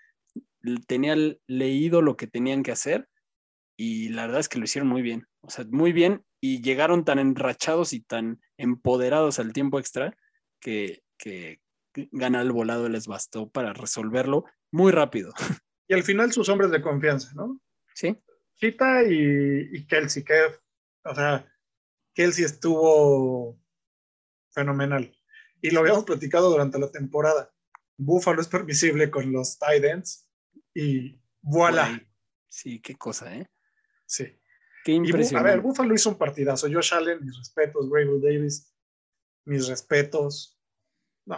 tenía 0.86 1.16
leído 1.46 2.02
lo 2.02 2.16
que 2.16 2.26
tenían 2.26 2.62
que 2.62 2.72
hacer 2.72 3.08
y 3.76 4.10
la 4.10 4.22
verdad 4.22 4.40
es 4.40 4.48
que 4.48 4.58
lo 4.58 4.64
hicieron 4.64 4.88
muy 4.88 5.02
bien, 5.02 5.26
o 5.40 5.50
sea, 5.50 5.64
muy 5.70 5.92
bien 5.92 6.24
y 6.40 6.62
llegaron 6.62 7.04
tan 7.04 7.18
enrachados 7.18 7.92
y 7.92 8.00
tan 8.00 8.40
empoderados 8.56 9.38
al 9.38 9.52
tiempo 9.52 9.78
extra 9.78 10.16
que, 10.60 11.02
que 11.18 11.60
ganar 12.10 12.42
el 12.42 12.52
volado 12.52 12.88
les 12.88 13.06
bastó 13.06 13.50
para 13.50 13.72
resolverlo 13.72 14.44
muy 14.70 14.92
rápido, 14.92 15.32
Y 15.92 15.94
al 15.94 16.04
final 16.04 16.32
sus 16.32 16.48
hombres 16.48 16.70
de 16.70 16.80
confianza, 16.80 17.32
¿no? 17.34 17.60
¿sí? 17.94 18.18
Chita 18.56 19.02
y, 19.04 19.68
y 19.72 19.86
Kelsey, 19.86 20.24
que, 20.24 20.40
o 21.04 21.14
sea, 21.14 21.46
Kelsey 22.14 22.46
estuvo 22.46 23.60
fenomenal. 24.52 25.14
Y 25.60 25.70
lo 25.70 25.80
habíamos 25.80 26.04
platicado 26.04 26.50
durante 26.50 26.78
la 26.78 26.90
temporada. 26.90 27.52
Buffalo 27.96 28.40
es 28.40 28.48
permisible 28.48 29.10
con 29.10 29.32
los 29.32 29.58
tight 29.58 29.84
ends 29.84 30.28
y 30.74 31.20
voilà. 31.42 32.00
Sí, 32.48 32.80
qué 32.80 32.94
cosa, 32.96 33.34
¿eh? 33.36 33.48
Sí. 34.06 34.24
Qué 34.84 34.92
Y 34.92 34.98
Bu- 34.98 35.02
a 35.02 35.06
impresionante. 35.06 35.50
ver, 35.50 35.60
Buffalo 35.60 35.94
hizo 35.94 36.10
un 36.10 36.18
partidazo. 36.18 36.66
Josh 36.72 36.92
Allen, 36.94 37.24
mis 37.24 37.36
respetos. 37.38 37.88
Gravel 37.88 38.20
Davis, 38.20 38.74
mis 39.44 39.66
respetos. 39.68 40.58
No. 41.24 41.36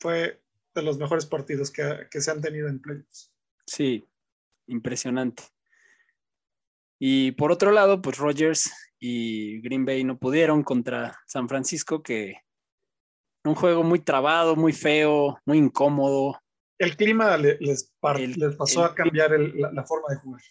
Fue 0.00 0.42
de 0.74 0.82
los 0.82 0.98
mejores 0.98 1.26
partidos 1.26 1.70
que, 1.70 2.06
que 2.10 2.20
se 2.20 2.30
han 2.30 2.40
tenido 2.40 2.68
en 2.68 2.80
playoffs. 2.80 3.32
Sí, 3.66 4.06
impresionante. 4.66 5.42
Y 6.98 7.32
por 7.32 7.50
otro 7.52 7.72
lado, 7.72 8.00
pues 8.00 8.16
Rogers 8.18 8.70
y 8.98 9.60
Green 9.60 9.84
Bay 9.84 10.04
no 10.04 10.18
pudieron 10.18 10.62
contra 10.62 11.18
San 11.26 11.48
Francisco, 11.48 12.02
que 12.02 12.36
un 13.46 13.54
juego 13.54 13.82
muy 13.82 14.00
trabado, 14.00 14.56
muy 14.56 14.72
feo, 14.72 15.38
muy 15.44 15.58
incómodo. 15.58 16.40
El 16.78 16.96
clima 16.96 17.36
le- 17.36 17.56
les, 17.60 17.92
par- 18.00 18.20
El- 18.20 18.32
les 18.32 18.56
pasó 18.56 18.84
el 18.84 18.90
a 18.90 18.94
cambiar 18.94 19.32
el- 19.32 19.58
la, 19.60 19.72
la 19.72 19.84
forma 19.84 20.08
de 20.10 20.16
jugar. 20.16 20.42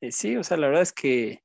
Eh, 0.00 0.12
sí, 0.12 0.36
o 0.36 0.42
sea, 0.44 0.56
la 0.56 0.66
verdad 0.68 0.82
es 0.82 0.92
que 0.92 1.44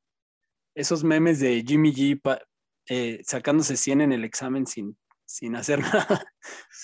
esos 0.76 1.04
memes 1.04 1.40
de 1.40 1.64
Jimmy 1.66 1.94
G 1.94 2.20
pa- 2.22 2.42
eh, 2.90 3.22
sacándose 3.26 3.78
100 3.78 4.02
en 4.02 4.12
el 4.12 4.24
examen 4.24 4.66
sin, 4.68 4.98
sin 5.26 5.56
hacer 5.56 5.80
nada, 6.20 6.26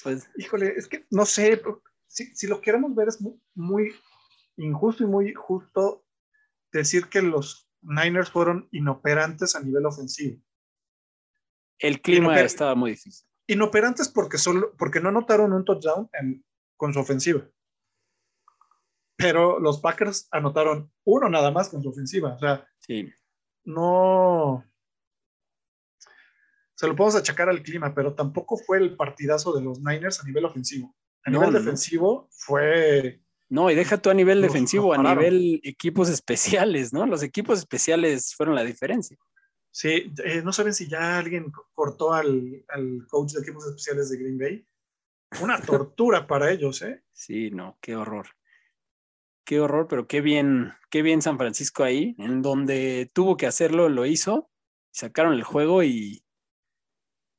pues 0.03 0.29
Híjole, 0.37 0.73
es 0.77 0.87
que 0.87 1.05
no 1.09 1.25
sé, 1.25 1.61
si, 2.07 2.35
si 2.35 2.47
lo 2.47 2.61
queremos 2.61 2.95
ver 2.95 3.07
es 3.09 3.19
muy, 3.21 3.39
muy 3.55 3.93
injusto 4.57 5.03
y 5.03 5.07
muy 5.07 5.33
justo 5.33 6.05
decir 6.71 7.07
que 7.07 7.21
los 7.21 7.67
Niners 7.81 8.29
fueron 8.29 8.67
inoperantes 8.71 9.55
a 9.55 9.61
nivel 9.61 9.85
ofensivo. 9.85 10.41
el 11.79 12.01
clima 12.01 12.39
estaba 12.41 12.75
muy 12.75 12.91
difícil. 12.91 13.27
Inoperantes 13.53 14.07
porque, 14.09 14.37
solo, 14.37 14.73
porque 14.77 14.99
no 14.99 15.09
anotaron 15.09 15.53
un 15.53 15.65
touchdown 15.65 16.09
en- 16.13 16.45
con 16.77 16.93
su 16.93 16.99
ofensiva. 16.99 17.41
Pero 19.17 19.59
los 19.59 19.81
Packers 19.81 20.27
anotaron 20.31 20.91
uno 21.03 21.29
nada 21.29 21.51
más 21.51 21.69
con 21.69 21.83
su 21.83 21.89
ofensiva. 21.89 22.33
O 22.35 22.39
sea, 22.39 22.65
Sí, 22.79 23.11
no. 23.65 24.63
Se 26.75 26.87
lo 26.87 26.95
podemos 26.95 27.15
achacar 27.15 27.49
al 27.49 27.61
clima, 27.61 27.93
pero 27.93 28.13
tampoco 28.15 28.55
fue 28.57 28.77
el 28.77 28.95
partidazo 28.95 29.51
de 29.53 29.61
los 29.61 29.79
Niners 29.81 30.21
a 30.21 30.23
nivel 30.25 30.45
ofensivo. 30.45 30.95
A 31.25 31.29
No, 31.29 31.39
nivel 31.39 31.53
no, 31.53 31.59
defensivo 31.59 32.29
fue. 32.31 33.21
No, 33.49 33.69
y 33.69 33.75
deja 33.75 33.97
tú 33.97 34.09
a 34.09 34.13
nivel 34.13 34.41
defensivo, 34.41 34.93
a 34.93 34.97
nivel 35.03 35.59
equipos 35.63 36.07
especiales, 36.09 36.93
¿no? 36.93 37.05
Los 37.05 37.23
equipos 37.23 37.59
especiales 37.59 38.33
fueron 38.35 38.55
la 38.55 38.63
diferencia. 38.63 39.17
Sí, 39.81 40.11
eh, 40.25 40.41
no 40.43 40.51
saben 40.51 40.73
si 40.73 40.89
ya 40.89 41.17
alguien 41.19 41.51
co- 41.51 41.69
cortó 41.73 42.11
al, 42.13 42.65
al 42.67 43.07
coach 43.07 43.31
de 43.31 43.39
equipos 43.39 43.65
especiales 43.65 44.09
de 44.09 44.17
Green 44.17 44.37
Bay. 44.37 44.67
Una 45.41 45.57
tortura 45.61 46.27
para 46.27 46.51
ellos, 46.51 46.81
¿eh? 46.81 47.05
Sí, 47.13 47.49
no, 47.49 47.77
qué 47.79 47.95
horror. 47.95 48.27
Qué 49.45 49.61
horror, 49.61 49.87
pero 49.87 50.05
qué 50.05 50.19
bien, 50.19 50.73
qué 50.89 51.01
bien 51.01 51.21
San 51.21 51.37
Francisco 51.37 51.85
ahí, 51.85 52.13
en 52.17 52.41
donde 52.41 53.09
tuvo 53.13 53.37
que 53.37 53.47
hacerlo, 53.47 53.87
lo 53.87 54.05
hizo, 54.05 54.51
sacaron 54.91 55.31
el 55.33 55.43
juego 55.43 55.81
y, 55.81 56.25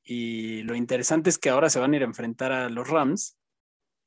y 0.02 0.62
lo 0.62 0.74
interesante 0.74 1.28
es 1.28 1.36
que 1.38 1.50
ahora 1.50 1.68
se 1.68 1.78
van 1.78 1.92
a 1.92 1.96
ir 1.96 2.02
a 2.02 2.06
enfrentar 2.06 2.52
a 2.52 2.70
los 2.70 2.88
Rams, 2.88 3.36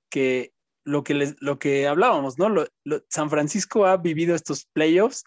que 0.10 0.54
lo 0.84 1.04
que, 1.04 1.14
les, 1.14 1.36
lo 1.40 1.60
que 1.60 1.88
hablábamos, 1.88 2.40
¿no? 2.40 2.50
Lo- 2.50 2.66
lo- 2.84 3.04
San 3.10 3.30
Francisco 3.30 3.86
ha 3.86 3.98
vivido 3.98 4.34
estos 4.36 4.66
playoffs 4.74 5.24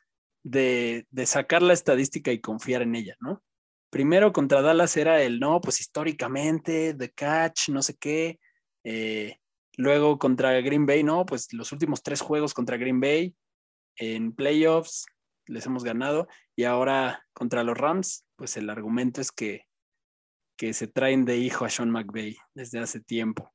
de, 0.47 1.07
de 1.11 1.26
sacar 1.26 1.61
la 1.62 1.73
estadística 1.73 2.31
y 2.31 2.41
confiar 2.41 2.83
en 2.83 2.95
ella, 2.95 3.17
¿no? 3.21 3.43
Primero 3.91 4.33
contra 4.33 4.62
Dallas 4.62 4.97
era 4.97 5.21
el, 5.23 5.41
no, 5.41 5.61
pues 5.61 5.81
históricamente, 5.81 6.95
The 6.95 7.11
Catch, 7.11 7.69
no 7.71 7.83
sé 7.83 7.97
qué. 7.97 8.38
eh, 8.85 9.38
luego 9.76 10.19
contra 10.19 10.59
Green 10.61 10.87
Bay, 10.87 11.03
no, 11.03 11.26
pues 11.26 11.53
los 11.53 11.73
últimos 11.73 12.03
tres 12.03 12.21
juegos 12.21 12.55
contra 12.55 12.76
Green 12.76 13.00
Bay 13.00 13.35
en 13.97 14.33
playoffs 14.33 15.07
les 15.47 15.67
hemos 15.67 15.83
ganado. 15.85 16.29
Y 16.57 16.65
ahora 16.65 17.25
contra 17.33 17.62
los 17.65 17.76
Rams, 17.76 18.25
pues 18.37 18.57
el 18.57 18.71
argumento 18.71 19.21
es 19.21 19.33
que, 19.33 19.65
que 20.57 20.73
se 20.73 20.87
traen 20.87 21.25
de 21.25 21.37
hijo 21.38 21.65
a 21.65 21.71
Sean 21.71 21.91
McVay 21.91 22.37
desde 22.55 22.79
hace 22.79 23.00
tiempo. 23.00 23.53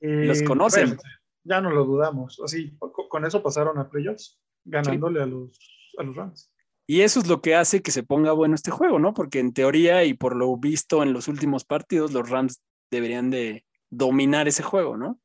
Los 0.00 0.42
conocen. 0.42 0.96
pues, 0.96 1.02
ya 1.44 1.60
no 1.60 1.70
lo 1.70 1.84
dudamos. 1.84 2.40
Así, 2.44 2.76
co- 2.78 3.08
con 3.08 3.24
eso 3.24 3.42
pasaron 3.42 3.78
a 3.78 3.88
playoffs, 3.88 4.40
ganándole 4.68 5.22
a, 5.22 5.26
los, 5.26 5.58
a 5.98 6.02
los 6.02 6.16
Rams. 6.16 6.50
Y 6.86 7.02
eso 7.02 7.20
es 7.20 7.26
lo 7.26 7.42
que 7.42 7.54
hace 7.54 7.82
que 7.82 7.90
se 7.90 8.02
ponga 8.02 8.32
bueno 8.32 8.54
este 8.54 8.70
juego, 8.70 8.98
¿no? 8.98 9.12
Porque 9.12 9.40
en 9.40 9.52
teoría 9.52 10.04
y 10.04 10.14
por 10.14 10.34
lo 10.36 10.56
visto 10.56 11.02
en 11.02 11.12
los 11.12 11.28
últimos 11.28 11.64
partidos, 11.64 12.12
los 12.12 12.28
Rams 12.30 12.62
deberían 12.90 13.30
de 13.30 13.66
dominar 13.90 14.48
ese 14.48 14.62
juego, 14.62 14.96
¿no? 14.96 15.20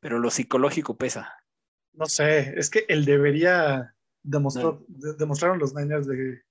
Pero 0.00 0.18
lo 0.18 0.30
psicológico 0.30 0.96
pesa. 0.96 1.34
No 1.92 2.06
sé, 2.06 2.54
es 2.58 2.70
que 2.70 2.84
él 2.88 3.04
debería 3.04 3.94
demostró, 4.22 4.84
de- 4.88 5.14
demostraron 5.14 5.58
los 5.58 5.74
Niners 5.74 6.06
de 6.06 6.42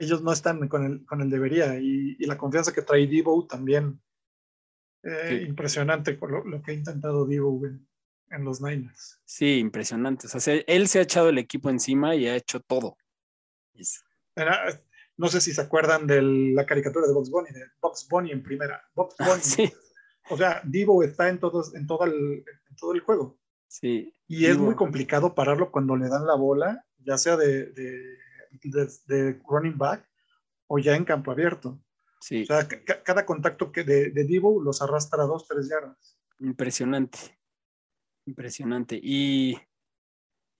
ellos 0.00 0.22
no 0.22 0.32
están 0.32 0.66
con 0.68 0.84
el, 0.84 1.04
con 1.06 1.20
el 1.20 1.30
debería 1.30 1.78
y, 1.78 2.16
y 2.18 2.26
la 2.26 2.36
confianza 2.36 2.72
que 2.72 2.82
trae 2.82 3.06
Debo 3.06 3.46
también 3.46 4.00
eh, 5.02 5.40
Sí. 5.42 5.48
impresionante 5.48 6.14
por 6.14 6.30
lo, 6.30 6.44
lo 6.44 6.62
que 6.62 6.72
ha 6.72 6.74
intentado 6.74 7.26
en, 7.66 7.86
en 8.34 8.44
los 8.44 8.60
Niners. 8.60 9.20
Sí, 9.24 9.58
impresionante. 9.58 10.26
O 10.26 10.30
sea, 10.30 10.40
se- 10.40 10.64
él 10.66 10.88
se 10.88 10.98
ha 10.98 11.02
echado 11.02 11.28
el 11.28 11.38
equipo 11.38 11.70
encima 11.70 12.14
y 12.14 12.26
ha 12.28 12.36
hecho 12.36 12.60
todo. 12.60 12.96
Era- 14.36 14.80
no 15.16 15.28
sé 15.28 15.40
si 15.40 15.52
se 15.52 15.60
acuerdan 15.60 16.06
de 16.06 16.20
la 16.22 16.66
caricatura 16.66 17.06
de 17.06 17.12
Box 17.14 17.30
Bunny, 17.30 17.50
de 17.52 17.64
Box 17.80 18.06
Bunny 18.08 18.32
en 18.32 18.42
primera. 18.42 18.82
Box 18.94 19.14
Bunny. 19.18 19.40
sí, 19.42 19.72
O 20.30 20.36
sea, 20.36 20.60
Debo 20.64 21.02
está 21.02 21.28
en, 21.28 21.38
todos, 21.38 21.74
en, 21.74 21.86
todo 21.86 22.04
el, 22.04 22.44
en 22.68 22.76
todo 22.76 22.92
el 22.94 23.00
juego. 23.00 23.38
sí. 23.68 24.10
Y 24.26 24.46
es 24.46 24.52
Divo. 24.54 24.64
muy 24.66 24.74
complicado 24.74 25.34
pararlo 25.34 25.70
cuando 25.70 25.96
le 25.96 26.08
dan 26.08 26.26
la 26.26 26.34
bola, 26.34 26.84
ya 26.98 27.18
sea 27.18 27.36
de, 27.36 27.66
de, 27.72 28.16
de- 28.62 28.88
de 29.06 29.40
running 29.46 29.76
back 29.76 30.08
o 30.66 30.78
ya 30.78 30.96
en 30.96 31.04
campo 31.04 31.30
abierto. 31.30 31.78
Sí, 32.20 32.42
O 32.42 32.46
sea, 32.46 32.66
ca- 32.66 32.82
ca- 32.82 33.02
cada 33.02 33.26
contacto 33.26 33.70
que 33.70 33.84
de, 33.84 34.10
de 34.10 34.24
Divo 34.24 34.62
los 34.62 34.80
arrastra 34.80 35.24
dos, 35.24 35.46
tres 35.46 35.68
yardas. 35.68 36.18
impresionante. 36.40 37.18
Impresionante. 38.26 38.98
Y, 39.02 39.58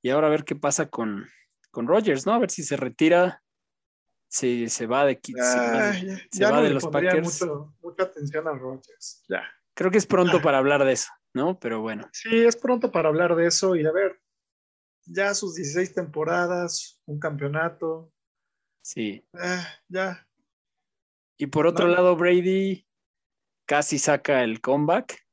y 0.02 0.10
ahora 0.10 0.26
a 0.26 0.30
ver 0.30 0.44
qué 0.44 0.56
pasa 0.56 0.88
con, 0.90 1.26
con 1.70 1.86
Rogers, 1.86 2.26
¿no? 2.26 2.32
A 2.34 2.38
ver 2.38 2.50
si 2.50 2.62
se 2.62 2.76
retira, 2.76 3.42
si 4.28 4.68
se 4.68 4.86
va 4.86 5.04
de, 5.06 5.20
se 5.22 5.32
va 5.34 5.72
de- 5.72 5.78
Ay, 5.80 6.06
ya 6.06 6.16
se 6.16 6.28
ya 6.40 6.50
va 6.50 6.56
no 6.58 6.62
de 6.64 6.70
los 6.70 6.86
Packers. 6.86 7.42
mucho- 7.42 7.74
mucha 7.82 8.02
atención 8.04 8.46
a 8.48 8.52
Rodgers. 8.52 9.24
Ya. 9.28 9.42
Creo 9.74 9.90
que 9.90 9.98
es 9.98 10.06
pronto 10.06 10.38
Ah. 10.38 10.42
para 10.42 10.58
hablar 10.58 10.84
de 10.84 10.92
eso, 10.92 11.10
¿no? 11.34 11.58
Pero 11.58 11.80
bueno, 11.80 12.08
Sí, 12.12 12.44
es 12.44 12.56
pronto 12.56 12.92
para 12.92 13.08
hablar 13.08 13.34
de 13.34 13.46
eso 13.46 13.74
y 13.76 13.84
a 13.86 13.92
ver, 13.92 14.20
ya 15.06 15.34
sus 15.34 15.54
16 15.54 15.94
temporadas, 15.94 17.00
un 17.06 17.18
campeonato, 17.18 18.12
sí. 18.82 19.26
ah, 19.34 19.66
ya. 19.88 20.28
Y 21.36 21.46
por 21.46 21.66
otro 21.66 21.88
No. 21.88 21.94
lado, 21.94 22.14
Brady 22.16 22.86
casi 23.66 23.98
saca 23.98 24.44
el 24.44 24.60
comeback. 24.60 25.23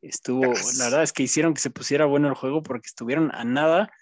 Estuvo, 0.00 0.44
la 0.78 0.84
verdad 0.84 1.02
es 1.02 1.12
que 1.12 1.24
hicieron 1.24 1.54
que 1.54 1.60
se 1.60 1.70
pusiera 1.70 2.04
bueno 2.04 2.28
el 2.28 2.34
juego 2.34 2.62
porque 2.62 2.86
estuvieron 2.86 3.34
a 3.34 3.44
nada, 3.44 3.92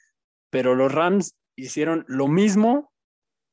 pero 0.51 0.75
los 0.75 0.93
Rams 0.93 1.35
hicieron 1.57 2.05
lo 2.07 2.29
mismo 2.29 2.93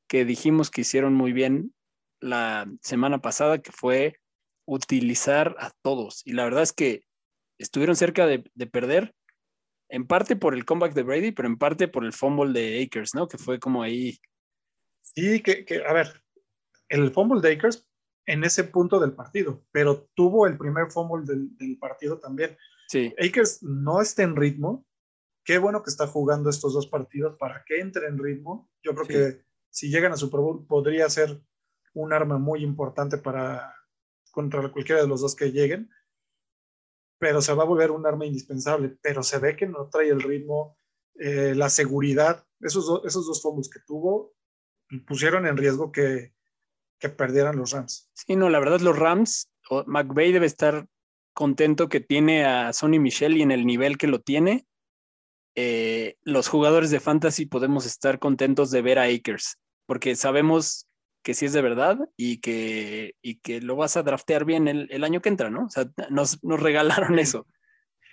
que 0.08 0.26
dijimos 0.26 0.70
que 0.70 0.82
hicieron 0.82 1.14
muy 1.14 1.32
bien 1.32 1.74
la 2.20 2.70
semana 2.82 3.20
pasada, 3.20 3.60
que 3.60 3.72
fue 3.72 4.20
utilizar 4.66 5.56
a 5.60 5.72
todos. 5.82 6.22
Y 6.26 6.34
la 6.34 6.44
verdad 6.44 6.64
es 6.64 6.74
que 6.74 7.04
estuvieron 7.58 7.96
cerca 7.96 8.26
de, 8.26 8.44
de 8.54 8.68
perder, 8.68 9.14
en 9.90 10.08
parte 10.08 10.36
por 10.36 10.54
el 10.54 10.66
comeback 10.66 10.94
de 10.94 11.04
Brady, 11.04 11.32
pero 11.32 11.48
en 11.48 11.58
parte 11.58 11.88
por 11.88 12.04
el 12.04 12.14
fumble 12.14 12.60
de 12.60 12.84
Akers, 12.84 13.14
¿no? 13.14 13.28
Que 13.28 13.38
fue 13.38 13.60
como 13.60 13.84
ahí. 13.84 14.18
Sí, 15.02 15.42
que, 15.42 15.66
que, 15.66 15.84
a 15.86 15.94
ver, 15.94 16.24
el 16.90 17.12
fumble 17.12 17.42
de 17.42 17.56
Akers 17.56 17.86
en 18.26 18.44
ese 18.44 18.64
punto 18.64 19.00
del 19.00 19.14
partido, 19.14 19.66
pero 19.72 20.08
tuvo 20.16 20.48
el 20.48 20.58
primer 20.58 20.92
fumble 20.92 21.26
del, 21.26 21.56
del 21.58 21.78
partido 21.78 22.20
también. 22.20 22.58
Sí. 22.88 23.14
Akers 23.20 23.62
no 23.64 24.02
está 24.02 24.24
en 24.24 24.36
ritmo. 24.36 24.86
Qué 25.46 25.58
bueno 25.58 25.84
que 25.84 25.90
está 25.90 26.08
jugando 26.08 26.50
estos 26.50 26.74
dos 26.74 26.88
partidos 26.88 27.38
para 27.38 27.64
que 27.66 27.80
entre 27.80 28.08
en 28.08 28.18
ritmo. 28.18 28.70
Yo 28.82 28.94
creo 28.94 29.06
Sí. 29.06 29.14
que 29.14 29.46
si 29.70 29.90
llegan 29.90 30.14
a 30.14 30.18
Super 30.18 30.40
Bowl 30.40 30.66
podría 30.68 31.10
ser 31.10 31.42
un 31.94 32.14
arma 32.14 32.38
muy 32.38 32.64
importante 32.64 33.18
para 33.18 33.76
contra 34.32 34.72
cualquiera 34.72 35.02
de 35.02 35.08
los 35.08 35.22
dos 35.22 35.36
que 35.36 35.52
lleguen. 35.52 35.90
Pero 37.20 37.42
se 37.42 37.54
va 37.54 37.64
a 37.64 37.68
volver 37.68 37.92
un 37.92 38.06
arma 38.06 38.26
indispensable. 38.26 38.98
Pero 39.02 39.24
se 39.24 39.40
ve 39.40 39.56
que 39.56 39.68
no 39.68 39.90
trae 39.90 40.10
el 40.10 40.22
ritmo, 40.22 40.78
eh, 41.16 41.54
la 41.56 41.70
seguridad. 41.70 42.46
Esos, 42.60 42.86
do- 42.88 43.06
esos 43.06 43.26
dos 43.28 43.42
fumbles 43.42 43.70
que 43.70 43.80
tuvo 43.86 44.34
pusieron 45.08 45.46
en 45.48 45.58
riesgo 45.58 45.92
que, 45.92 46.34
que 47.04 47.10
perdieran 47.10 47.58
los 47.58 47.72
Rams. 47.72 48.10
Sí, 48.14 48.38
no, 48.38 48.50
la 48.50 48.60
verdad, 48.60 48.80
los 48.80 48.98
Rams, 48.98 49.50
McVay 49.88 50.32
debe 50.32 50.46
estar 50.46 50.88
contento 51.34 51.90
que 51.90 52.00
tiene 52.00 52.46
a 52.46 52.72
Sonny 52.72 52.98
Michel 52.98 53.36
y 53.36 53.42
en 53.42 53.52
el 53.52 53.66
nivel 53.66 53.98
que 53.98 54.08
lo 54.08 54.22
tiene. 54.22 54.66
eh, 55.56 56.16
los 56.24 56.48
jugadores 56.48 56.90
de 56.92 57.00
fantasy 57.02 57.46
podemos 57.46 57.86
estar 57.86 58.18
contentos 58.20 58.72
de 58.72 58.82
ver 58.82 58.98
a 59.00 59.04
Akers, 59.04 59.60
porque 59.86 60.16
sabemos 60.16 60.88
que 61.24 61.34
sí 61.34 61.46
es 61.46 61.54
de 61.54 61.62
verdad 61.62 62.00
y 62.18 62.38
que, 62.40 63.16
y 63.22 63.36
que 63.36 63.62
lo 63.62 63.76
vas 63.76 63.96
a 63.98 64.04
draftear 64.04 64.46
bien 64.46 64.68
el, 64.70 64.88
el 64.90 65.04
año 65.04 65.22
que 65.22 65.30
entra, 65.30 65.50
¿no? 65.50 65.66
O 65.66 65.70
sea, 65.70 65.86
nos, 66.10 66.42
nos 66.44 66.60
regalaron 66.62 67.20
eso. 67.20 67.46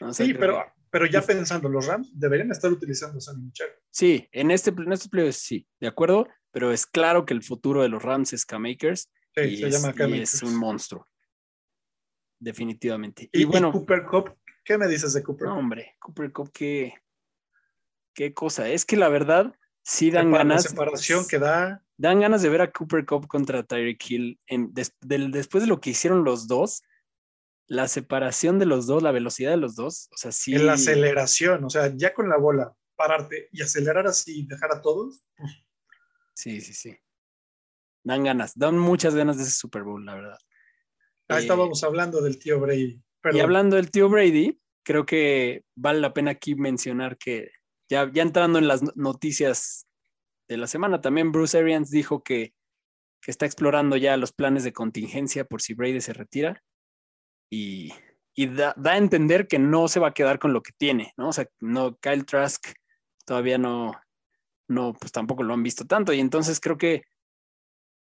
O 0.00 0.12
sea, 0.12 0.26
Sí, 0.26 0.34
pero, 0.34 0.58
que- 0.58 0.79
pero 0.90 1.06
ya 1.06 1.22
pensando, 1.22 1.68
los 1.68 1.86
Rams 1.86 2.10
deberían 2.18 2.50
estar 2.50 2.70
utilizando 2.70 3.18
a 3.18 3.20
Sonny 3.20 3.44
Michel. 3.44 3.68
sí, 3.90 4.28
en 4.32 4.50
este 4.50 4.70
en 4.70 4.92
estos 4.92 5.08
playoffs 5.08 5.38
sí, 5.38 5.66
de 5.80 5.86
acuerdo, 5.86 6.26
pero 6.50 6.72
es 6.72 6.84
claro 6.86 7.24
que 7.24 7.34
el 7.34 7.42
futuro 7.42 7.82
de 7.82 7.88
los 7.88 8.02
Rams 8.02 8.32
es 8.32 8.44
Cam 8.44 8.66
Akers 8.66 9.10
Sí, 9.34 9.42
y, 9.42 9.56
se 9.58 9.68
es, 9.68 9.80
llama 9.82 9.94
y 10.16 10.20
es 10.20 10.42
un 10.42 10.56
monstruo. 10.56 11.06
Definitivamente. 12.38 13.28
Y, 13.32 13.42
Y, 13.42 13.44
bueno, 13.44 13.68
y 13.68 13.72
Cooper 13.72 14.04
Cup, 14.04 14.34
¿qué 14.64 14.78
me 14.78 14.88
dices 14.88 15.12
de 15.12 15.22
Cooper 15.22 15.48
no, 15.48 15.58
hombre, 15.58 15.96
Cooper 16.00 16.32
Cup, 16.32 16.50
qué, 16.52 16.94
qué 18.14 18.32
cosa. 18.34 18.68
Es 18.68 18.84
que 18.84 18.96
la 18.96 19.08
verdad, 19.08 19.54
sí 19.82 20.10
dan 20.10 20.32
ganas. 20.32 20.64
La 20.64 20.70
separación 20.70 21.26
que 21.28 21.38
da. 21.38 21.84
Dan 21.96 22.20
ganas 22.20 22.40
de 22.42 22.48
ver 22.48 22.62
a 22.62 22.72
Cooper 22.72 23.04
Cup 23.04 23.28
contra 23.28 23.62
Tyreek 23.62 24.10
Hill. 24.10 24.40
En, 24.46 24.72
des- 24.72 24.96
del- 25.00 25.30
después 25.30 25.62
de 25.62 25.68
lo 25.68 25.80
que 25.80 25.90
hicieron 25.90 26.24
los 26.24 26.48
dos, 26.48 26.82
la 27.70 27.86
separación 27.86 28.58
de 28.58 28.66
los 28.66 28.88
dos, 28.88 29.00
la 29.00 29.12
velocidad 29.12 29.52
de 29.52 29.56
los 29.56 29.76
dos, 29.76 30.08
o 30.12 30.16
sea, 30.16 30.32
sí. 30.32 30.54
En 30.56 30.66
la 30.66 30.72
aceleración, 30.72 31.62
o 31.64 31.70
sea, 31.70 31.92
ya 31.94 32.12
con 32.12 32.28
la 32.28 32.36
bola, 32.36 32.74
pararte 32.96 33.48
y 33.52 33.62
acelerar 33.62 34.08
así 34.08 34.40
y 34.40 34.46
dejar 34.46 34.72
a 34.72 34.82
todos. 34.82 35.24
Sí, 36.34 36.60
sí, 36.60 36.74
sí. 36.74 36.96
Dan 38.02 38.24
ganas, 38.24 38.58
dan 38.58 38.76
muchas 38.76 39.14
ganas 39.14 39.36
de 39.36 39.44
ese 39.44 39.52
Super 39.52 39.84
Bowl, 39.84 40.04
la 40.04 40.14
verdad. 40.16 40.38
Ahí 41.28 41.38
Eh, 41.38 41.40
estábamos 41.42 41.84
hablando 41.84 42.20
del 42.20 42.40
tío 42.40 42.58
Brady. 42.58 43.00
Y 43.32 43.38
hablando 43.38 43.76
del 43.76 43.92
tío 43.92 44.08
Brady, 44.08 44.58
creo 44.82 45.06
que 45.06 45.62
vale 45.76 46.00
la 46.00 46.12
pena 46.12 46.32
aquí 46.32 46.56
mencionar 46.56 47.18
que 47.18 47.52
ya, 47.88 48.10
ya 48.12 48.22
entrando 48.22 48.58
en 48.58 48.66
las 48.66 48.82
no- 48.82 48.92
noticias 48.96 49.86
de 50.48 50.56
la 50.56 50.66
semana, 50.66 51.00
también 51.00 51.30
Bruce 51.30 51.56
Arians 51.56 51.90
dijo 51.90 52.24
que, 52.24 52.52
que 53.22 53.30
está 53.30 53.46
explorando 53.46 53.96
ya 53.96 54.16
los 54.16 54.32
planes 54.32 54.64
de 54.64 54.72
contingencia 54.72 55.44
por 55.44 55.62
si 55.62 55.74
Brady 55.74 56.00
se 56.00 56.14
retira 56.14 56.64
y, 57.50 57.92
y 58.34 58.46
da, 58.46 58.74
da 58.76 58.92
a 58.92 58.96
entender 58.96 59.48
que 59.48 59.58
no 59.58 59.88
se 59.88 60.00
va 60.00 60.08
a 60.08 60.14
quedar 60.14 60.38
con 60.38 60.52
lo 60.52 60.62
que 60.62 60.72
tiene, 60.78 61.12
¿no? 61.16 61.28
O 61.28 61.32
sea, 61.32 61.46
no, 61.60 61.96
Kyle 61.98 62.24
Trask 62.24 62.64
todavía 63.26 63.58
no, 63.58 63.92
no, 64.68 64.94
pues 64.94 65.12
tampoco 65.12 65.42
lo 65.42 65.52
han 65.54 65.62
visto 65.62 65.84
tanto 65.86 66.12
y 66.12 66.20
entonces 66.20 66.60
creo 66.60 66.78
que 66.78 67.02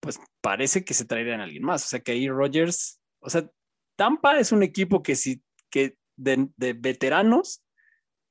pues 0.01 0.19
parece 0.41 0.85
que 0.85 0.93
se 0.93 1.05
traerían 1.05 1.41
a 1.41 1.43
alguien 1.43 1.63
más, 1.63 1.83
o 1.85 1.87
sea 1.87 1.99
que 1.99 2.11
ahí 2.13 2.29
Rogers, 2.29 3.01
o 3.21 3.29
sea, 3.29 3.49
Tampa 3.97 4.39
es 4.39 4.51
un 4.51 4.63
equipo 4.63 5.03
que 5.03 5.15
si 5.15 5.41
que 5.69 5.97
de, 6.15 6.49
de 6.55 6.73
veteranos 6.73 7.63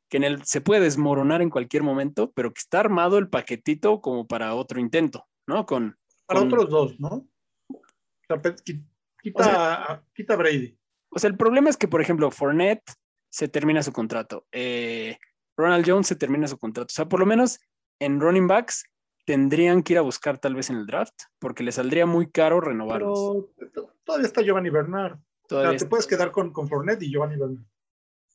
que 0.08 0.16
en 0.16 0.24
el 0.24 0.44
se 0.46 0.62
puede 0.62 0.80
desmoronar 0.80 1.42
en 1.42 1.50
cualquier 1.50 1.82
momento, 1.82 2.32
pero 2.32 2.52
que 2.54 2.60
está 2.60 2.80
armado 2.80 3.18
el 3.18 3.28
paquetito 3.28 4.00
como 4.00 4.26
para 4.26 4.54
otro 4.54 4.80
intento, 4.80 5.26
¿no? 5.46 5.66
Con 5.66 5.98
para 6.24 6.40
con- 6.40 6.48
otros 6.48 6.70
dos, 6.70 6.98
¿no? 7.00 7.28
O 7.68 7.82
sea, 8.26 8.40
quita, 8.64 9.40
O 9.40 9.44
sea- 9.44 10.04
quita 10.14 10.36
Brady. 10.36 10.77
O 11.10 11.18
sea, 11.18 11.28
el 11.28 11.36
problema 11.36 11.70
es 11.70 11.76
que, 11.76 11.88
por 11.88 12.00
ejemplo, 12.00 12.30
Fournette 12.30 12.92
se 13.30 13.48
termina 13.48 13.82
su 13.82 13.92
contrato, 13.92 14.46
eh, 14.52 15.18
Ronald 15.56 15.84
Jones 15.88 16.06
se 16.06 16.16
termina 16.16 16.46
su 16.48 16.58
contrato, 16.58 16.86
o 16.92 16.94
sea, 16.94 17.08
por 17.08 17.20
lo 17.20 17.26
menos 17.26 17.58
en 18.00 18.20
running 18.20 18.46
backs 18.46 18.84
tendrían 19.26 19.82
que 19.82 19.92
ir 19.94 19.98
a 19.98 20.02
buscar 20.02 20.38
tal 20.38 20.54
vez 20.54 20.70
en 20.70 20.76
el 20.76 20.86
draft, 20.86 21.14
porque 21.38 21.62
le 21.62 21.72
saldría 21.72 22.06
muy 22.06 22.30
caro 22.30 22.60
renovarlos. 22.60 23.46
Pero 23.56 23.92
todavía 24.04 24.26
está 24.26 24.40
Giovanni 24.40 24.70
Bernard. 24.70 25.14
O 25.14 25.16
sea, 25.16 25.48
Todavía 25.48 25.78
te 25.78 25.86
puedes 25.86 26.06
quedar 26.06 26.30
con, 26.30 26.50
con 26.52 26.66
Fournette 26.68 27.02
y 27.02 27.10
Giovanni 27.12 27.36
Bernard. 27.36 27.64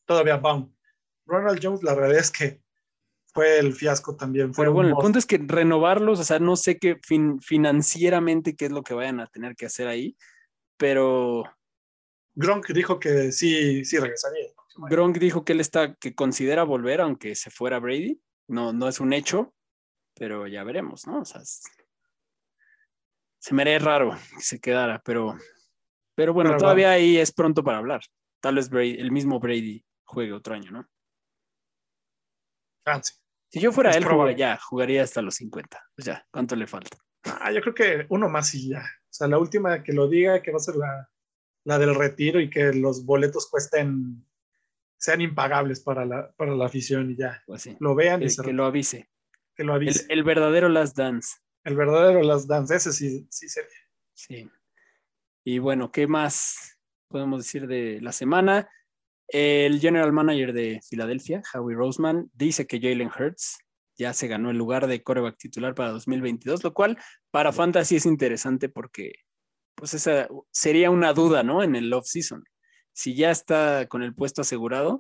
Todavía 0.06 0.38
Baum. 0.38 0.72
Ronald 1.26 1.60
Jones, 1.64 1.82
la 1.82 1.96
realidad 1.96 2.20
es 2.22 2.30
que 2.30 2.62
fue 3.34 3.58
el 3.58 3.74
fiasco 3.74 4.16
también. 4.16 4.54
Fue 4.54 4.66
Pero 4.66 4.74
bueno, 4.74 4.90
el 4.90 4.96
punto 4.96 5.18
es 5.18 5.26
que 5.26 5.42
renovarlos, 5.44 6.20
o 6.20 6.24
sea, 6.24 6.38
no 6.38 6.56
sé 6.56 6.78
qué 6.78 7.00
fin- 7.02 7.40
financieramente 7.42 8.56
qué 8.56 8.66
es 8.66 8.72
lo 8.72 8.84
que 8.84 8.94
vayan 8.94 9.20
a 9.20 9.28
tener 9.28 9.56
que 9.56 9.66
hacer 9.66 9.88
ahí, 9.88 10.16
pero 10.78 11.44
Gronk 12.36 12.68
dijo 12.70 13.00
que 13.00 13.32
sí, 13.32 13.86
sí 13.86 13.98
regresaría. 14.00 14.48
Gronk 14.90 15.18
dijo 15.18 15.46
que 15.46 15.54
él 15.54 15.60
está, 15.60 15.94
que 15.96 16.16
considera 16.16 16.64
volver 16.64 17.02
aunque 17.02 17.36
se 17.36 17.52
fuera 17.52 17.80
Brady. 17.80 18.20
No, 18.48 18.74
no 18.74 18.88
es 18.88 19.00
un 19.00 19.14
hecho, 19.14 19.54
pero 20.16 20.48
ya 20.48 20.64
veremos, 20.64 21.06
¿no? 21.08 21.22
O 21.22 21.26
sea, 21.26 21.42
es- 21.42 21.62
se 23.40 23.54
me 23.54 23.62
haría 23.62 23.78
raro 23.80 24.18
que 24.36 24.42
se 24.42 24.60
quedara, 24.60 25.02
pero, 25.04 25.38
pero 26.16 26.34
bueno, 26.34 26.52
Pero 26.52 26.60
todavía 26.60 26.92
ahí 26.92 27.18
es 27.18 27.32
pronto 27.32 27.64
para 27.64 27.78
hablar. 27.78 28.02
Tal 28.42 28.56
vez 28.56 28.70
Brady- 28.70 29.00
el 29.00 29.12
mismo 29.12 29.40
Brady 29.40 29.86
juegue 30.06 30.34
otro 30.34 30.56
año, 30.56 30.72
¿no? 30.72 30.88
Chance. 32.86 33.14
Si 33.50 33.60
yo 33.60 33.72
fuera 33.72 33.92
Es 33.92 33.98
él, 33.98 34.04
probable. 34.04 34.34
jugaría, 34.34 34.56
ya, 34.56 34.62
jugaría 34.62 35.04
hasta 35.04 35.22
los 35.22 35.36
50. 35.36 35.82
Pues 35.96 36.06
ya, 36.06 36.26
¿cuánto 36.32 36.56
le 36.56 36.68
falta? 36.68 36.98
Ah, 37.26 37.52
yo 37.52 37.62
creo 37.62 37.74
que 37.76 38.06
uno 38.10 38.28
más 38.30 38.54
y 38.56 38.70
ya. 38.70 38.80
O 38.82 39.14
sea, 39.14 39.28
la 39.28 39.38
última 39.38 39.84
que 39.84 39.94
lo 39.94 40.08
diga, 40.08 40.42
que 40.42 40.52
va 40.52 40.58
a 40.58 40.60
ser 40.60 40.76
la, 40.76 41.10
la 41.66 41.80
del 41.80 41.96
retiro 41.96 42.40
y 42.40 42.50
que 42.50 42.74
los 42.74 43.06
boletos 43.06 43.50
cuesten, 43.50 44.26
sean 44.98 45.22
impagables 45.22 45.80
para 45.82 46.06
la, 46.06 46.32
para 46.34 46.56
la 46.56 46.66
afición 46.66 47.12
y 47.12 47.16
ya. 47.18 47.44
O 47.48 47.54
así. 47.56 47.76
Lo 47.80 47.96
vean 47.96 48.22
y 48.22 48.26
Que, 48.26 48.30
se 48.32 48.42
que 48.44 48.54
lo 48.54 48.66
avise. 48.66 49.10
que 49.56 49.64
lo 49.64 49.76
El, 49.76 49.84
avise. 49.84 50.06
el 50.10 50.24
verdadero 50.24 50.70
Last 50.70 50.98
Dance. 50.98 51.38
El, 51.64 51.76
verdadero 51.76 52.22
Las 52.24 52.48
Dance, 52.48 52.76
ese 52.76 52.92
sí, 52.94 53.26
sí 53.30 53.48
sería. 53.48 53.70
Sí. 54.14 54.50
Y 55.46 55.60
bueno, 55.60 55.92
¿qué 55.92 56.08
más 56.08 56.78
podemos 57.08 57.40
decir 57.44 57.68
de 57.68 58.00
la 58.02 58.12
semana? 58.12 58.70
El 59.28 59.80
general 59.80 60.12
manager 60.12 60.54
de 60.54 60.82
Filadelfia, 60.88 61.42
Howie 61.54 61.76
Roseman, 61.76 62.30
dice 62.34 62.68
que 62.68 62.80
Jalen 62.80 63.10
Hurts 63.18 63.60
ya 63.98 64.14
se 64.14 64.28
ganó 64.28 64.52
el 64.52 64.58
lugar 64.58 64.88
de 64.88 65.02
coreback 65.04 65.38
titular 65.38 65.76
para 65.76 65.92
2022, 65.92 66.64
lo 66.64 66.74
cual 66.74 66.98
para 67.32 67.52
Fantasy 67.54 67.96
es 67.98 68.06
interesante 68.06 68.68
porque 68.70 69.14
pues 69.76 69.94
esa 69.94 70.28
sería 70.52 70.90
una 70.92 71.14
duda, 71.14 71.44
¿no? 71.44 71.64
En 71.64 71.76
el 71.76 71.92
off-season. 71.94 72.44
Si 72.92 73.16
ya 73.16 73.32
está 73.32 73.88
con 73.88 74.04
el 74.04 74.14
puesto 74.14 74.42
asegurado, 74.42 75.00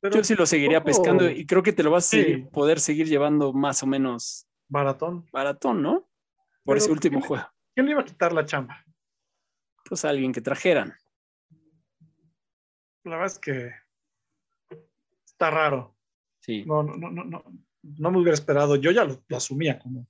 Pero 0.00 0.16
yo 0.16 0.24
sí 0.24 0.34
lo 0.34 0.46
seguiría 0.46 0.84
pescando 0.84 1.28
y 1.30 1.46
creo 1.46 1.62
que 1.62 1.72
te 1.72 1.82
lo 1.82 1.90
vas 1.90 2.04
a 2.06 2.08
Sí. 2.10 2.22
seguir- 2.22 2.48
poder 2.50 2.80
seguir 2.80 3.06
llevando 3.08 3.52
más 3.52 3.82
o 3.82 3.86
menos 3.86 4.46
Baratón. 4.68 5.26
baratón, 5.32 5.82
¿no? 5.82 6.00
Por 6.64 6.74
Pero 6.74 6.78
ese 6.78 6.92
último 6.92 7.18
¿quién- 7.20 7.28
juego. 7.28 7.48
¿Quién 7.74 7.86
le 7.86 7.92
iba 7.92 8.02
a 8.02 8.04
quitar 8.04 8.32
la 8.32 8.44
chamba? 8.44 8.84
Pues 9.88 10.04
alguien 10.04 10.32
que 10.32 10.40
trajeran. 10.40 10.94
La 13.04 13.16
verdad 13.16 13.26
es 13.26 13.38
que 13.38 13.70
está 15.24 15.50
raro. 15.50 15.96
Sí. 16.40 16.64
No, 16.66 16.82
no, 16.82 16.96
no, 16.96 17.10
no, 17.10 17.24
no, 17.24 17.44
no 17.82 18.10
me 18.10 18.18
hubiera 18.18 18.34
esperado. 18.34 18.76
Yo 18.76 18.90
ya 18.90 19.04
lo, 19.04 19.22
lo 19.28 19.36
asumía 19.36 19.78
como, 19.78 20.08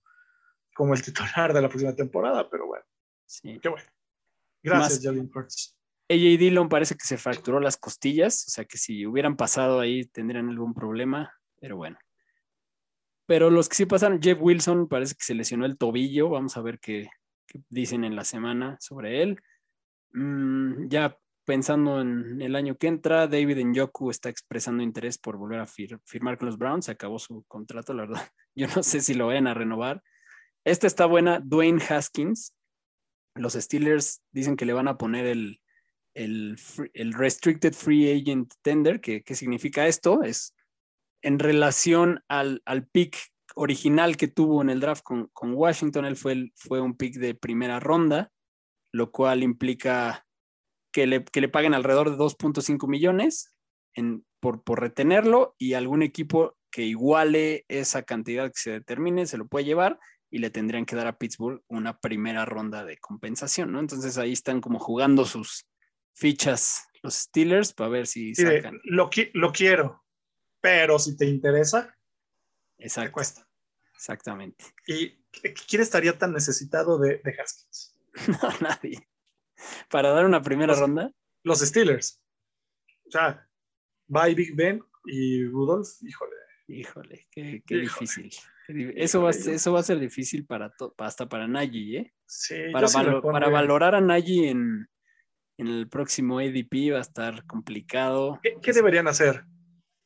como 0.75 0.94
el 0.94 1.03
titular 1.03 1.53
de 1.53 1.61
la 1.62 1.68
próxima 1.68 1.94
temporada, 1.94 2.49
pero 2.51 2.66
bueno, 2.66 2.85
Sí. 3.27 3.59
qué 3.61 3.69
bueno. 3.69 3.87
Gracias, 4.62 5.03
Jalen 5.03 5.31
Hurts. 5.35 5.77
AJ 6.09 6.39
Dillon 6.39 6.69
parece 6.69 6.95
que 6.95 7.05
se 7.05 7.19
fracturó 7.19 7.59
las 7.61 7.77
costillas, 7.77 8.47
o 8.47 8.51
sea 8.51 8.65
que 8.65 8.79
si 8.79 9.07
hubieran 9.07 9.37
pasado 9.37 9.81
ahí 9.81 10.05
tendrían 10.05 10.49
algún 10.49 10.73
problema, 10.75 11.33
pero 11.61 11.77
bueno. 11.77 11.99
Pero 13.27 13.51
los 13.51 13.69
que 13.69 13.75
sí 13.75 13.87
pasaron, 13.87 14.23
Jeff 14.23 14.39
Wilson 14.41 14.89
parece 14.89 15.15
que 15.15 15.25
se 15.25 15.35
lesionó 15.35 15.67
el 15.67 15.77
tobillo, 15.77 16.29
vamos 16.31 16.57
a 16.57 16.62
ver 16.62 16.79
qué, 16.79 17.09
qué 17.47 17.61
dicen 17.71 18.05
en 18.05 18.15
la 18.15 18.25
semana 18.25 18.77
sobre 18.81 19.23
él. 19.23 19.41
Mm, 20.12 20.89
ya 20.89 21.19
pensando 21.45 22.01
en 22.01 22.41
el 22.41 22.55
año 22.55 22.77
que 22.77 22.87
entra, 22.87 23.27
David 23.27 23.59
Njoku 23.65 24.11
está 24.11 24.29
expresando 24.29 24.83
interés 24.83 25.19
por 25.19 25.37
volver 25.37 25.59
a 25.61 25.67
fir- 25.67 26.01
firmar 26.05 26.39
con 26.39 26.47
los 26.47 26.57
Browns, 26.59 26.85
se 26.87 26.93
acabó 26.93 27.19
su 27.19 27.45
contrato, 27.49 27.95
la 27.95 28.03
verdad. 28.07 28.29
Yo 28.55 28.69
no 28.75 28.83
sé 28.85 29.01
si 29.01 29.15
lo 29.15 29.27
vayan 29.27 29.49
a 29.49 29.55
renovar. 29.55 30.03
esta 30.65 30.87
está 30.87 31.07
buena, 31.07 31.41
Dwayne 31.41 31.83
Haskins. 31.89 32.53
Los 33.37 33.55
Steelers 33.55 34.22
dicen 34.33 34.57
que 34.57 34.66
le 34.66 34.72
van 34.72 34.88
a 34.88 34.99
poner 34.99 35.27
el, 35.27 35.61
el, 36.14 36.57
el 36.94 37.12
Restricted 37.12 37.72
Free 37.72 38.20
Agent 38.20 38.53
Tender. 38.62 39.01
¿Qué, 39.01 39.22
¿Qué, 39.22 39.35
significa 39.35 39.87
esto? 39.87 40.22
Es 40.22 40.55
en 41.22 41.38
relación 41.38 42.22
al, 42.29 42.62
al 42.64 42.87
pick 42.87 43.16
original 43.55 44.16
que 44.16 44.29
tuvo 44.29 44.62
en 44.62 44.70
el 44.70 44.81
draft 44.81 45.03
con, 45.03 45.29
con 45.33 45.55
Washington, 45.55 46.05
él 46.05 46.16
fue, 46.16 46.53
fue 46.55 46.81
un 46.81 46.96
pick 46.96 47.14
de 47.14 47.35
primera 47.35 47.81
ronda, 47.81 48.31
lo 48.92 49.11
cual 49.11 49.42
implica 49.42 50.27
que 50.92 51.07
le, 51.07 51.25
que 51.25 51.40
le 51.40 51.49
paguen 51.49 51.75
alrededor 51.75 52.11
de 52.11 52.16
2.5 52.16 52.87
millones 52.87 53.55
en, 53.94 54.25
por, 54.40 54.62
por 54.62 54.81
retenerlo 54.81 55.55
y 55.59 55.72
algún 55.72 56.03
equipo 56.03 56.57
que 56.70 56.83
iguale 56.83 57.64
esa 57.68 58.03
cantidad 58.03 58.49
que 58.49 58.61
se 58.61 58.70
determine 58.72 59.27
se 59.27 59.38
lo 59.38 59.46
puede 59.46 59.64
llevar 59.64 59.99
y 60.37 60.38
le 60.38 60.51
tendrían 60.51 60.85
que 60.85 60.94
dar 60.96 61.07
a 61.07 61.16
Pittsburgh 61.16 61.62
una 61.66 61.99
primera 61.99 62.44
ronda 62.44 62.85
de 62.85 62.99
compensación, 62.99 63.72
¿no? 63.72 63.81
Entonces 63.81 64.18
ahí 64.18 64.33
están 64.33 64.61
como 64.61 64.79
jugando 64.79 65.25
sus 65.25 65.66
fichas 66.12 66.88
los 67.03 67.14
Steelers 67.14 67.72
para 67.72 67.88
ver 67.88 68.07
si 68.07 68.35
sacan. 68.35 68.79
Lo, 68.85 69.09
lo 69.33 69.51
quiero, 69.53 70.05
pero 70.61 70.99
si 70.99 71.16
te 71.16 71.25
interesa, 71.25 71.96
Exacto. 72.77 73.09
te 73.09 73.12
cuesta. 73.12 73.49
Exactamente. 73.94 74.62
¿Y 74.87 75.16
quién 75.66 75.81
estaría 75.81 76.18
tan 76.18 76.35
necesitado 76.35 76.99
de, 76.99 77.22
de 77.25 77.40
Haskins? 77.40 77.96
No, 78.42 78.51
nadie. 78.61 79.09
Para 79.88 80.11
dar 80.11 80.27
una 80.27 80.42
primera 80.42 80.72
los, 80.72 80.81
ronda. 80.81 81.12
Los 81.44 81.61
Steelers. 81.61 82.22
O 83.07 83.11
sea, 83.11 83.49
va 84.14 84.27
Big 84.27 84.55
Ben 84.55 84.83
y 85.07 85.46
Rudolph, 85.46 85.88
híjole. 86.03 86.37
Híjole, 86.68 87.27
qué, 87.31 87.62
qué 87.66 87.75
híjole. 87.77 87.81
difícil. 87.81 88.31
Eso 88.68 89.22
va, 89.22 89.31
eso 89.31 89.72
va 89.72 89.81
a 89.81 89.85
ser 89.85 89.98
difícil 90.00 90.44
para 90.44 90.70
to, 90.70 90.94
hasta 90.98 91.29
para 91.29 91.46
Nagy, 91.46 91.96
¿eh? 91.96 92.12
Sí, 92.26 92.57
para, 92.72 92.88
valo 92.92 93.22
para 93.22 93.48
valorar 93.48 93.94
a 93.94 94.00
Nagy 94.00 94.48
en, 94.48 94.88
en, 95.59 95.66
el 95.66 95.88
próximo 95.88 96.38
ADP 96.38 96.92
va 96.92 96.98
a 96.98 97.02
estar 97.02 97.44
complicado. 97.46 98.40
¿Qué, 98.42 98.57
qué 98.61 98.72
deberían 98.72 99.07
hacer? 99.09 99.44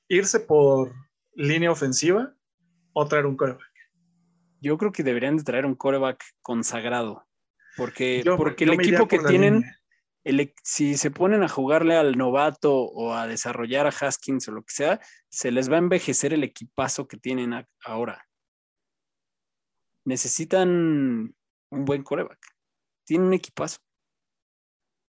¿Irse 0.09 0.41
por 0.41 0.93
línea 1.35 1.71
ofensiva 1.71 2.35
o 2.93 3.07
traer 3.07 3.27
un 3.27 3.37
coreback? 3.37 3.71
Yo 4.61 4.77
creo 4.77 4.93
que 4.93 5.03
deberían 5.03 5.37
de 5.37 5.45
traer 5.45 5.65
un 5.65 5.75
coreback 5.75 6.23
consagrado. 6.43 7.27
Porque, 7.77 8.23
yo, 8.23 8.37
porque 8.37 8.67
yo 8.67 8.73
el 8.73 8.81
equipo 8.81 9.09
que 9.09 9.21
tienen, 9.21 9.65
el, 10.25 10.53
si 10.63 10.97
se 10.97 11.11
ponen 11.11 11.43
a 11.43 11.49
jugarle 11.49 11.97
al 11.97 12.19
novato 12.19 12.75
o 12.75 13.15
a 13.15 13.27
desarrollar 13.27 13.87
a 13.87 13.91
Haskins 13.91 14.49
o 14.49 14.53
lo 14.53 14.63
que 14.63 14.75
sea, 14.75 15.01
se 15.29 15.51
les 15.51 15.71
va 15.71 15.77
a 15.77 15.79
envejecer 15.79 16.35
el 16.35 16.45
equipazo 16.45 17.09
que 17.09 17.17
tienen 17.17 17.55
a, 17.55 17.67
ahora. 17.85 18.27
Necesitan 20.05 21.35
un 21.71 21.85
buen 21.85 22.03
coreback. 22.03 22.39
Tienen 23.05 23.29
un 23.29 23.35
equipazo. 23.35 23.79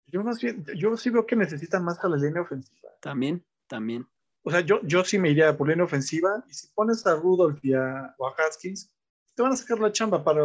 Yo, 0.06 0.22
más 0.22 0.40
bien, 0.40 0.64
yo 0.76 0.96
sí 0.96 1.10
veo 1.10 1.26
que 1.26 1.36
necesitan 1.36 1.84
más 1.84 2.02
a 2.04 2.08
la 2.08 2.16
línea 2.16 2.42
ofensiva. 2.42 2.90
También, 3.00 3.44
también. 3.66 4.06
O 4.42 4.50
sea, 4.50 4.60
yo, 4.60 4.80
yo 4.82 5.04
sí 5.04 5.18
me 5.18 5.30
iría 5.30 5.56
por 5.56 5.68
línea 5.68 5.84
ofensiva 5.84 6.44
y 6.48 6.54
si 6.54 6.68
pones 6.74 7.06
a 7.06 7.14
Rudolph 7.14 7.58
y 7.62 7.74
a, 7.74 8.14
o 8.18 8.26
a 8.26 8.34
Haskins, 8.36 8.92
te 9.34 9.42
van 9.42 9.52
a 9.52 9.56
sacar 9.56 9.78
la 9.78 9.92
chamba 9.92 10.22
para, 10.22 10.42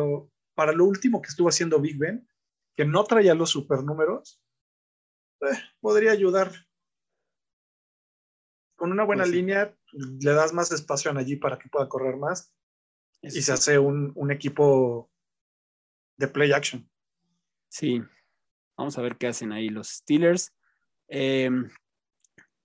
para 0.54 0.72
lo 0.72 0.86
último 0.86 1.22
que 1.22 1.30
estuvo 1.30 1.50
haciendo 1.50 1.82
Big 1.82 1.98
Ben, 1.98 2.28
que 2.76 2.86
no 2.86 3.04
traía 3.04 3.34
los 3.34 3.50
supernúmeros, 3.50 4.42
eh, 5.42 5.58
podría 5.80 6.12
ayudar. 6.12 6.52
Con 8.76 8.92
una 8.92 9.04
buena 9.04 9.24
pues 9.24 9.32
sí. 9.32 9.38
línea 9.38 9.76
le 9.92 10.32
das 10.32 10.54
más 10.54 10.72
espacio 10.72 11.10
a 11.10 11.14
Najee 11.14 11.38
para 11.38 11.58
que 11.58 11.68
pueda 11.68 11.90
correr 11.90 12.16
más 12.18 12.54
y 13.22 13.42
se 13.42 13.52
hace 13.52 13.80
un, 13.80 14.12
un, 14.16 14.32
equipo 14.32 15.10
de 16.18 16.28
play 16.28 16.52
action. 16.52 16.90
Sí, 17.70 18.02
vamos 18.78 18.98
a 18.98 19.02
ver 19.02 19.18
qué 19.18 19.28
hacen 19.28 19.52
ahí 19.52 19.70
los 19.70 19.90
Steelers. 19.90 20.54
Eh, 21.08 21.50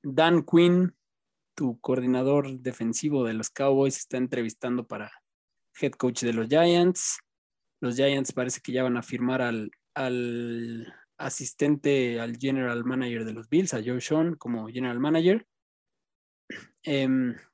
Dan 0.03 0.43
Quinn, 0.43 0.97
tu 1.55 1.81
coordinador 1.81 2.61
defensivo 2.61 3.25
de 3.25 3.35
los 3.35 3.51
Cowboys, 3.51 3.99
está 3.99 4.17
entrevistando 4.17 4.87
para 4.87 5.13
head 5.81 5.93
coach 5.93 6.23
de 6.23 6.33
los 6.33 6.49
Giants. 6.49 7.19
Los 7.81 7.97
Giants 7.97 8.33
parece 8.33 8.61
que 8.61 8.73
ya 8.73 8.83
van 8.83 8.97
a 8.97 9.03
firmar 9.03 9.43
al, 9.43 9.71
al 9.95 10.93
asistente 11.19 12.21
al 12.21 12.37
general 12.37 12.85
manager 12.85 13.25
de 13.25 13.33
los 13.33 13.49
Bills, 13.49 13.75
a 13.75 13.83
Joe 13.85 14.01
Sean 14.01 14.35
como 14.35 14.69
general 14.69 14.99
manager. 14.99 15.47
Eh, 16.85 17.09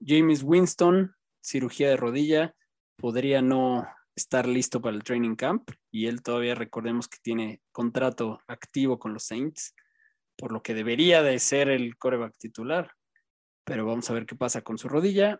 James 0.05 0.43
Winston, 0.43 1.15
cirugía 1.41 1.91
de 1.91 1.97
rodilla, 1.97 2.55
podría 2.99 3.41
no 3.41 3.87
estar 4.17 4.47
listo 4.47 4.81
para 4.81 4.97
el 4.97 5.05
training 5.05 5.37
camp 5.37 5.71
y 5.91 6.07
él 6.07 6.23
todavía 6.23 6.55
recordemos 6.55 7.09
que 7.09 7.19
tiene 7.23 7.63
contrato 7.73 8.41
activo 8.49 8.99
con 8.99 9.15
los 9.15 9.25
Saints, 9.25 9.75
por 10.37 10.53
lo 10.53 10.63
que 10.63 10.75
debería 10.75 11.23
de 11.23 11.39
ser 11.39 11.69
el 11.69 11.97
coreback 11.97 12.37
titular. 12.37 12.93
Pero 13.65 13.87
vamos 13.87 14.11
a 14.11 14.15
ver 14.15 14.27
qué 14.27 14.35
pasa 14.35 14.63
con 14.63 14.79
su 14.79 14.89
rodilla. 14.89 15.39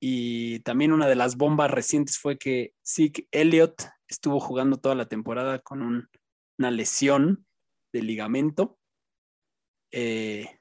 Y 0.00 0.60
también 0.60 0.92
una 0.92 1.08
de 1.08 1.14
las 1.14 1.36
bombas 1.36 1.70
recientes 1.70 2.18
fue 2.18 2.36
que 2.36 2.74
Zeke 2.84 3.26
Elliott 3.30 3.82
estuvo 4.06 4.38
jugando 4.38 4.76
toda 4.76 4.94
la 4.94 5.08
temporada 5.08 5.60
con 5.60 5.82
un, 5.82 6.08
una 6.58 6.70
lesión 6.70 7.46
de 7.92 8.02
ligamento. 8.02 8.78
Eh, 9.90 10.60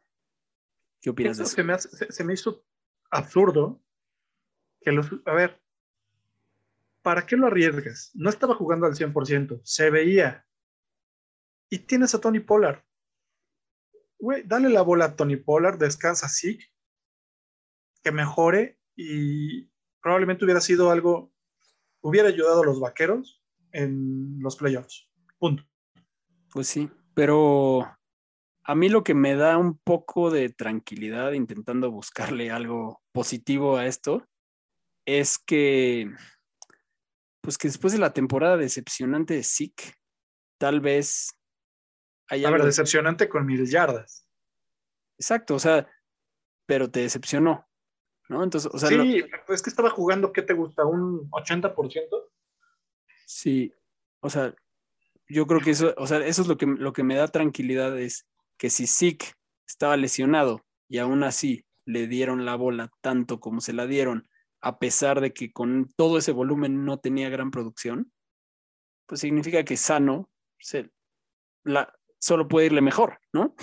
¿Qué 1.02 1.10
opinas 1.10 1.38
de 1.38 1.44
eso? 1.44 1.56
Se 1.56 1.64
me, 1.64 1.74
hace, 1.74 1.90
se, 1.90 2.12
se 2.12 2.24
me, 2.24 2.34
hizo 2.34 2.64
absurdo 3.12 3.82
que 4.82 4.92
los... 4.92 5.08
A 5.26 5.34
ver, 5.34 5.65
¿para 7.06 7.28
qué 7.28 7.38
lo 7.38 7.46
arriesgas? 7.46 8.10
No 8.16 8.32
estaba 8.32 8.56
jugando 8.56 8.88
al 8.88 8.96
100%, 8.96 9.62
se 9.64 9.92
veía. 9.92 10.44
Y 11.70 11.78
tienes 11.78 12.16
a 12.16 12.20
Tony 12.20 12.40
Pollard. 12.40 12.82
Güey, 14.18 14.42
dale 14.44 14.70
la 14.70 14.82
bola 14.82 15.06
a 15.06 15.16
Tony 15.16 15.36
Pollard, 15.36 15.78
descansa 15.78 16.26
así, 16.26 16.58
que 18.02 18.12
mejore 18.12 18.80
y 18.96 19.70
probablemente 20.02 20.46
hubiera 20.46 20.62
sido 20.62 20.90
algo, 20.90 21.32
hubiera 22.02 22.30
ayudado 22.30 22.64
a 22.64 22.66
los 22.66 22.80
vaqueros 22.80 23.40
en 23.72 24.40
los 24.40 24.56
playoffs. 24.56 25.08
Punto. 25.38 25.64
Pues 26.50 26.68
sí, 26.68 26.90
pero 27.14 27.88
a 28.64 28.74
mí 28.74 28.90
lo 28.90 29.04
que 29.04 29.14
me 29.14 29.36
da 29.36 29.60
un 29.60 29.78
poco 29.78 30.32
de 30.32 30.50
tranquilidad 30.50 31.34
intentando 31.34 31.92
buscarle 31.92 32.50
algo 32.50 33.04
positivo 33.12 33.78
a 33.78 33.86
esto 33.86 34.28
es 35.06 35.38
que, 35.38 36.12
pues 37.46 37.58
que 37.58 37.68
después 37.68 37.94
de 37.94 38.00
la 38.00 38.12
temporada 38.12 38.58
decepcionante 38.58 39.36
de 39.36 39.44
Zeke, 39.44 39.94
tal 40.58 40.82
vez 40.82 41.30
haya... 42.28 42.48
A 42.48 42.52
ver, 42.52 42.62
algo... 42.62 42.68
decepcionante 42.68 43.30
con 43.30 43.46
mil 43.46 43.66
yardas. 43.70 44.28
Exacto, 45.18 45.56
o 45.56 45.60
sea, 45.60 45.88
pero 46.66 46.90
te 46.90 47.02
decepcionó, 47.02 47.66
¿no? 48.28 48.44
Entonces, 48.44 48.70
o 48.74 48.78
sea, 48.78 48.90
sí, 48.90 49.20
lo... 49.20 49.54
es 49.54 49.62
que 49.62 49.70
estaba 49.70 49.90
jugando, 49.90 50.34
¿qué 50.34 50.42
te 50.42 50.54
gusta? 50.54 50.84
¿Un 50.86 51.30
80%? 51.30 51.74
Sí, 53.26 53.72
o 54.20 54.30
sea, 54.30 54.54
yo 55.28 55.48
creo 55.48 55.62
que 55.62 55.72
eso, 55.72 55.94
o 55.98 56.08
sea, 56.08 56.26
eso 56.26 56.42
es 56.42 56.48
lo 56.48 56.58
que, 56.58 56.66
lo 56.66 56.94
que 56.94 57.04
me 57.04 57.16
da 57.16 57.28
tranquilidad 57.28 57.98
es 57.98 58.28
que 58.58 58.70
si 58.70 58.88
Zeke 58.88 59.34
estaba 59.68 59.98
lesionado 59.98 60.66
y 60.88 60.98
aún 60.98 61.24
así 61.24 61.66
le 61.86 62.08
dieron 62.08 62.46
la 62.46 62.56
bola 62.56 62.92
tanto 63.02 63.40
como 63.40 63.62
se 63.62 63.74
la 63.74 63.86
dieron, 63.86 64.28
a 64.66 64.80
pesar 64.80 65.22
de 65.22 65.32
que 65.32 65.54
con 65.54 65.92
todo 65.96 66.18
ese 66.18 66.32
volumen 66.32 66.86
no 66.86 66.98
tenía 66.98 67.30
gran 67.30 67.52
producción, 67.52 68.12
pues 69.06 69.22
significa 69.22 69.64
que 69.64 69.78
sano 69.78 70.32
se, 70.60 70.90
la, 71.64 71.94
solo 72.20 72.48
puede 72.48 72.66
irle 72.66 72.82
mejor, 72.82 73.20
¿no? 73.32 73.54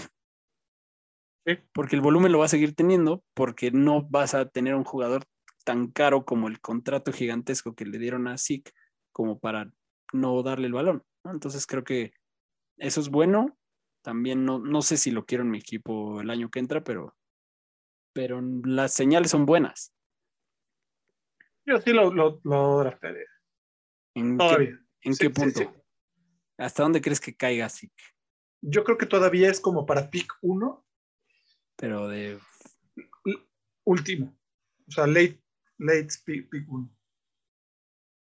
Sí. 1.44 1.58
Porque 1.74 1.96
el 1.96 2.02
volumen 2.02 2.30
lo 2.30 2.38
va 2.38 2.44
a 2.44 2.48
seguir 2.48 2.76
teniendo, 2.76 3.24
porque 3.34 3.72
no 3.72 4.08
vas 4.08 4.34
a 4.34 4.48
tener 4.48 4.76
un 4.76 4.84
jugador 4.84 5.24
tan 5.64 5.88
caro 5.88 6.24
como 6.24 6.46
el 6.46 6.60
contrato 6.60 7.12
gigantesco 7.12 7.74
que 7.74 7.84
le 7.84 7.98
dieron 7.98 8.28
a 8.28 8.38
Zeke 8.38 8.70
como 9.10 9.40
para 9.40 9.72
no 10.12 10.40
darle 10.44 10.68
el 10.68 10.72
balón. 10.72 11.02
¿no? 11.24 11.32
Entonces 11.32 11.66
creo 11.66 11.82
que 11.82 12.12
eso 12.76 13.00
es 13.00 13.08
bueno. 13.08 13.58
También 14.04 14.44
no, 14.44 14.60
no 14.60 14.82
sé 14.82 14.96
si 14.96 15.10
lo 15.10 15.26
quiero 15.26 15.42
en 15.42 15.50
mi 15.50 15.58
equipo 15.58 16.20
el 16.20 16.30
año 16.30 16.48
que 16.48 16.60
entra, 16.60 16.84
pero, 16.84 17.16
pero 18.12 18.40
las 18.40 18.94
señales 18.94 19.32
son 19.32 19.46
buenas. 19.46 19.92
Yo 21.66 21.80
sí 21.80 21.92
lo, 21.92 22.12
lo, 22.12 22.40
lo 22.44 22.78
draftaría. 22.80 23.26
¿En 24.14 24.36
Todavía. 24.36 24.78
qué, 25.00 25.08
¿en 25.08 25.14
Sí, 25.14 25.24
qué 25.26 25.30
punto? 25.30 25.60
sí. 25.60 25.68
¿Hasta 26.58 26.82
dónde 26.82 27.00
crees 27.00 27.20
que 27.20 27.34
caiga 27.36 27.68
Zeke? 27.68 28.04
Yo 28.62 28.84
creo 28.84 28.98
que 28.98 29.06
todavía 29.06 29.50
es 29.50 29.60
como 29.60 29.86
para 29.86 30.10
pick 30.10 30.32
1, 30.42 30.86
Pero 31.76 32.08
de 32.08 32.38
último. 33.84 34.38
O 34.86 34.90
sea, 34.92 35.06
late, 35.06 35.42
late 35.78 36.08
pick, 36.24 36.48
pick 36.50 36.68
1. 36.70 36.88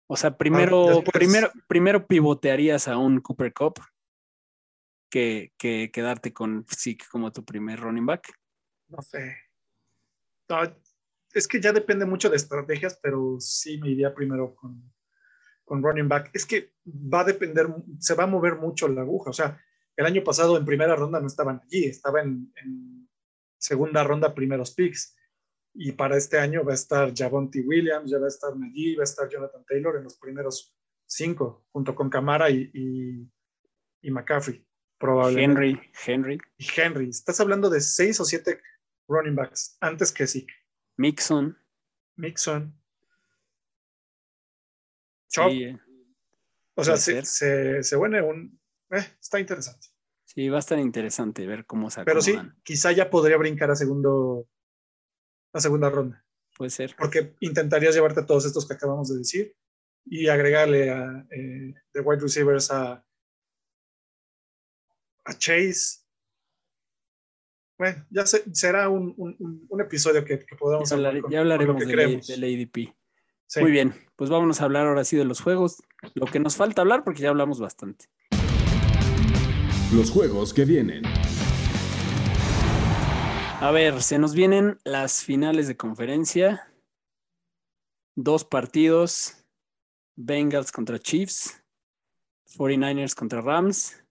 O 0.08 0.16
sea, 0.16 0.36
primero, 0.36 0.84
Ah, 0.88 0.94
después- 0.94 1.12
primero, 1.12 1.52
primero 1.68 2.06
pivotearías 2.06 2.88
a 2.88 2.96
un 2.96 3.20
Cooper 3.20 3.52
Cup 3.52 3.80
que, 5.10 5.52
que 5.58 5.90
quedarte 5.92 6.32
con 6.32 6.64
Zeke 6.68 7.06
como 7.10 7.30
tu 7.32 7.44
primer 7.44 7.80
running 7.80 8.06
back. 8.06 8.32
No 8.88 9.02
sé. 9.02 9.36
No, 10.48 10.62
es 11.36 11.46
que 11.46 11.60
ya 11.60 11.70
depende 11.70 12.06
mucho 12.06 12.30
de 12.30 12.36
estrategias, 12.36 12.98
pero 13.02 13.36
sí 13.40 13.78
me 13.78 13.90
iría 13.90 14.14
primero 14.14 14.54
con, 14.54 14.90
con 15.66 15.82
running 15.82 16.08
back. 16.08 16.30
Es 16.32 16.46
que 16.46 16.72
va 16.86 17.20
a 17.20 17.24
depender, 17.24 17.66
se 17.98 18.14
va 18.14 18.24
a 18.24 18.26
mover 18.26 18.56
mucho 18.56 18.88
la 18.88 19.02
aguja. 19.02 19.28
O 19.28 19.32
sea, 19.34 19.60
el 19.96 20.06
año 20.06 20.24
pasado 20.24 20.56
en 20.56 20.64
primera 20.64 20.96
ronda 20.96 21.20
no 21.20 21.26
estaban 21.26 21.60
allí, 21.62 21.84
estaban 21.84 22.50
en, 22.56 23.08
segunda 23.58 24.02
ronda 24.02 24.34
primeros 24.34 24.74
picks. 24.74 25.14
Y 25.74 25.92
para 25.92 26.16
este 26.16 26.38
año 26.38 26.64
va 26.64 26.72
a 26.72 26.76
estar 26.76 27.12
Javonte 27.14 27.60
Williams, 27.60 28.10
ya 28.10 28.18
va 28.18 28.24
a 28.24 28.28
estar 28.28 28.54
allí, 28.54 28.94
va 28.94 29.02
a 29.02 29.04
estar 29.04 29.28
Jonathan 29.28 29.62
Taylor 29.68 29.96
en 29.96 30.04
los 30.04 30.16
primeros 30.16 30.74
cinco, 31.04 31.66
junto 31.70 31.94
con 31.94 32.08
Camara 32.08 32.48
y, 32.48 32.70
y, 32.72 33.30
y 34.00 34.10
McCaffrey, 34.10 34.66
probablemente. 34.98 35.60
Henry, 35.60 35.92
Henry, 36.06 36.38
Y 36.56 36.66
Henry. 36.80 37.10
Estás 37.10 37.40
hablando 37.40 37.68
de 37.68 37.82
seis 37.82 38.18
o 38.20 38.24
siete 38.24 38.62
running 39.06 39.34
backs 39.34 39.76
antes 39.80 40.12
que 40.12 40.26
sí. 40.26 40.46
Mixon. 40.96 41.58
Mixon. 42.16 42.74
Chop. 45.28 45.50
Sí, 45.50 45.64
eh, 45.64 45.78
o 46.74 46.84
sea, 46.84 46.96
se, 46.96 47.24
se, 47.24 47.82
se 47.82 47.96
un... 47.96 48.60
eh, 48.90 49.16
está 49.20 49.40
interesante. 49.40 49.88
sí, 50.24 50.48
va 50.48 50.56
a 50.56 50.60
estar 50.60 50.78
interesante 50.78 51.46
ver 51.46 51.66
cómo 51.66 51.90
se 51.90 52.04
Pero 52.04 52.20
sí, 52.22 52.36
quizá 52.62 52.92
ya 52.92 53.10
podría 53.10 53.36
brincar 53.36 53.70
a 53.70 53.76
segundo 53.76 54.48
a 55.52 55.60
segunda 55.60 55.88
ronda, 55.88 56.22
Puede 56.56 56.70
ser. 56.70 56.94
porque 56.98 57.34
intentarías 57.40 57.94
llevarte 57.94 58.22
todos 58.22 58.44
estos 58.44 58.66
que 58.68 58.74
acabamos 58.74 59.08
de 59.08 59.18
decir 59.18 59.56
y 60.04 60.28
agregarle 60.28 60.90
a, 60.90 61.26
eh, 61.30 61.74
de 61.94 62.00
wide 62.00 62.20
receivers 62.20 62.70
a, 62.70 63.04
a 65.24 65.32
Chase. 65.38 66.05
Bueno, 67.78 68.04
ya 68.10 68.24
se- 68.26 68.42
será 68.54 68.88
un, 68.88 69.14
un- 69.16 69.80
episodio 69.80 70.24
que, 70.24 70.38
que 70.38 70.56
podamos 70.56 70.88
Ya, 70.88 70.96
hablar 70.96 71.10
hablar- 71.10 71.22
con- 71.22 71.30
ya 71.32 71.38
con 71.40 71.48
lo 71.48 71.54
hablaremos 71.54 71.84
creemos. 71.84 72.26
del 72.26 72.44
ADP. 72.44 72.94
Sí. 73.46 73.60
Muy 73.60 73.70
bien, 73.70 73.94
pues 74.16 74.30
vámonos 74.30 74.60
a 74.60 74.64
hablar 74.64 74.86
ahora 74.86 75.04
sí 75.04 75.16
de 75.16 75.24
los 75.24 75.40
juegos. 75.40 75.82
Lo 76.14 76.26
que 76.26 76.40
nos 76.40 76.56
falta 76.56 76.82
hablar 76.82 77.04
porque 77.04 77.22
ya 77.22 77.28
hablamos 77.28 77.60
bastante. 77.60 78.06
Los 79.94 80.10
juegos 80.10 80.52
que 80.52 80.64
vienen. 80.64 81.04
A 83.60 83.70
ver, 83.72 84.02
se 84.02 84.18
nos 84.18 84.34
vienen 84.34 84.78
las 84.84 85.22
finales 85.22 85.68
de 85.68 85.76
conferencia. 85.76 86.72
Dos 88.16 88.44
partidos. 88.44 89.44
Bengals 90.16 90.72
contra 90.72 90.98
Chiefs. 90.98 91.62
49ers 92.58 93.14
contra 93.14 93.40
Rams. 93.42 94.02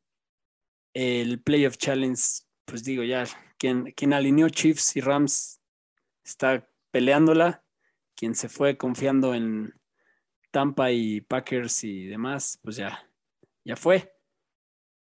El 0.94 1.42
Playoff 1.42 1.78
Challenge, 1.78 2.22
pues 2.66 2.84
digo 2.84 3.04
ya, 3.04 3.26
quien, 3.58 3.92
quien 3.96 4.14
alineó 4.14 4.50
Chiefs 4.50 4.96
y 4.96 5.02
Rams 5.02 5.62
está 6.24 6.68
peleándola. 6.92 7.64
Quien 8.16 8.34
se 8.36 8.48
fue 8.50 8.78
confiando 8.78 9.34
en 9.34 9.74
Tampa 10.52 10.92
y 10.92 11.20
Packers 11.22 11.84
y 11.84 12.06
demás, 12.06 12.60
pues 12.64 12.78
ya, 12.78 13.10
ya 13.66 13.76
fue. 13.76 14.14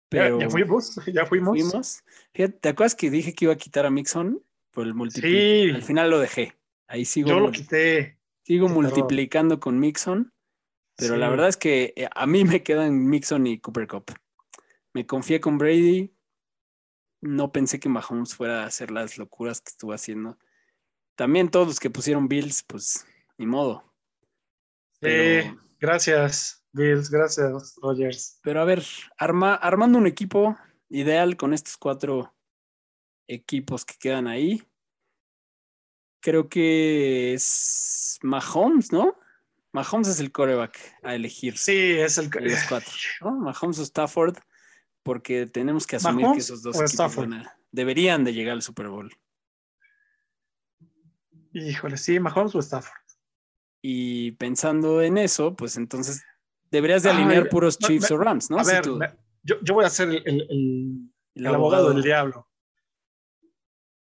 Pero 0.09 0.39
ya, 0.39 0.49
fuimos, 0.49 0.95
ya 1.13 1.25
fuimos. 1.25 1.49
fuimos. 1.57 2.03
Fíjate, 2.33 2.53
¿te 2.59 2.69
acuerdas 2.69 2.95
que 2.95 3.09
dije 3.09 3.33
que 3.33 3.45
iba 3.45 3.53
a 3.53 3.57
quitar 3.57 3.85
a 3.85 3.89
Mixon 3.89 4.41
por 4.71 4.87
el 4.87 4.93
multipli- 4.93 5.67
Sí. 5.69 5.75
Al 5.75 5.83
final 5.83 6.09
lo 6.09 6.19
dejé. 6.19 6.55
Ahí 6.87 7.05
sigo, 7.05 7.29
Yo 7.29 7.39
lo 7.39 7.51
quité. 7.51 8.17
sigo 8.43 8.67
qué 8.67 8.73
terror. 8.73 8.83
multiplicando 8.93 9.59
con 9.59 9.79
Mixon, 9.79 10.33
pero 10.97 11.15
la 11.17 11.29
verdad 11.29 11.47
es 11.49 11.57
que 11.57 11.93
eh, 11.95 12.07
a 12.13 12.27
mí 12.27 12.43
me 12.45 12.63
quedan 12.63 13.05
Mixon 13.07 13.47
y 13.47 13.59
Cooper 13.59 13.87
Cup. 13.87 14.11
Me 14.93 15.05
confié 15.05 15.39
con 15.39 15.57
Brady. 15.57 16.13
No 17.21 17.51
pensé 17.51 17.79
que 17.79 17.89
Mahomes 17.89 18.35
fuera 18.35 18.63
a 18.63 18.65
hacer 18.67 18.91
las 18.91 19.17
locuras 19.17 19.61
que 19.61 19.69
estuvo 19.69 19.93
haciendo. 19.93 20.37
También 21.15 21.49
todos 21.49 21.67
los 21.67 21.79
que 21.79 21.89
pusieron 21.89 22.27
Bills, 22.27 22.63
pues 22.63 23.05
ni 23.37 23.45
modo. 23.45 23.93
Pero- 24.99 25.43
Sí, 25.43 25.57
gracias, 25.79 26.65
Bills, 26.71 27.09
gracias, 27.09 27.75
Rogers. 27.81 28.39
Pero 28.41 28.61
a 28.61 28.65
ver, 28.65 28.83
arma, 29.17 29.53
armando 29.55 29.97
un 29.97 30.07
equipo 30.07 30.57
ideal 30.89 31.37
con 31.37 31.53
estos 31.53 31.77
cuatro 31.77 32.33
equipos 33.27 33.85
que 33.85 33.95
quedan 33.99 34.27
ahí. 34.27 34.63
Creo 36.21 36.49
que 36.49 37.33
es 37.33 38.19
Mahomes, 38.21 38.91
¿no? 38.91 39.15
Mahomes 39.71 40.07
es 40.07 40.19
el 40.19 40.31
coreback 40.31 40.77
a 41.01 41.15
elegir 41.15 41.57
Sí, 41.57 41.93
es 41.97 42.17
el... 42.17 42.29
de 42.29 42.41
los 42.41 42.63
cuatro. 42.67 42.91
¿no? 43.21 43.31
Mahomes 43.31 43.79
o 43.79 43.83
Stafford, 43.83 44.37
porque 45.03 45.45
tenemos 45.47 45.87
que 45.87 45.95
asumir 45.97 46.17
que 46.17 46.23
¿Mahomes 46.23 46.45
esos 46.45 46.61
dos 46.61 46.75
o 46.75 46.79
equipos 46.79 46.93
Stafford? 46.93 47.29
van 47.29 47.41
a- 47.45 47.57
deberían 47.71 48.23
de 48.23 48.33
llegar 48.33 48.53
al 48.53 48.61
Super 48.61 48.87
Bowl. 48.89 49.11
Híjole, 51.53 51.97
sí, 51.97 52.19
Mahomes 52.19 52.55
o 52.55 52.59
Stafford. 52.59 52.97
Y 53.81 54.31
pensando 54.33 55.01
en 55.01 55.17
eso, 55.17 55.55
pues 55.55 55.75
entonces 55.77 56.23
deberías 56.69 57.03
de 57.03 57.09
Ay, 57.09 57.17
alinear 57.17 57.49
puros 57.49 57.77
Chiefs 57.77 58.09
me- 58.11 58.15
o 58.15 58.19
Rams, 58.19 58.49
¿no? 58.49 58.59
a 58.59 58.63
Si 58.63 58.71
ver, 58.71 58.83
tú- 58.83 58.97
me- 58.97 59.13
yo, 59.43 59.55
yo 59.61 59.73
voy 59.73 59.85
a 59.85 59.89
ser 59.89 60.09
el, 60.09 60.15
el- 60.25 60.41
el- 60.49 61.11
el 61.35 61.45
el 61.45 61.55
abogado 61.55 61.89
del 61.93 62.03
diablo. 62.03 62.47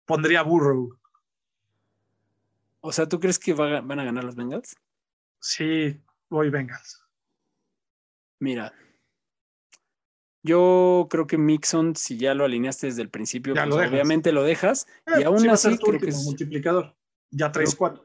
Pondría 0.05 0.41
Burrow. 0.43 0.97
O 2.81 2.91
sea, 2.91 3.07
¿tú 3.07 3.19
crees 3.19 3.39
que 3.39 3.53
va 3.53 3.79
van 3.81 3.99
a 3.99 4.03
ganar 4.03 4.23
los 4.23 4.35
Bengals? 4.35 4.75
Sí, 5.39 5.99
voy 6.29 6.49
Bengals. 6.49 7.01
Mira, 8.39 8.73
yo 10.43 11.07
creo 11.09 11.27
que 11.27 11.37
Mixon, 11.37 11.95
si 11.95 12.17
ya 12.17 12.33
lo 12.33 12.45
alineaste 12.45 12.87
desde 12.87 13.01
el 13.01 13.09
principio, 13.09 13.53
pues 13.53 13.67
lo 13.67 13.75
obviamente 13.75 14.31
lo 14.31 14.43
dejas. 14.43 14.87
y 15.17 15.21
Eh, 15.21 15.25
aún 15.25 15.39
sí 15.39 15.47
va 15.47 15.53
a 15.53 15.57
ser 15.57 15.73
así, 15.73 15.83
creo 15.83 15.99
que, 15.99 16.09
es- 16.09 16.23
multiplicador. 16.23 16.95
Ya 17.29 17.51
traes 17.51 17.69
Creo- 17.71 17.77
cuatro. 17.77 18.03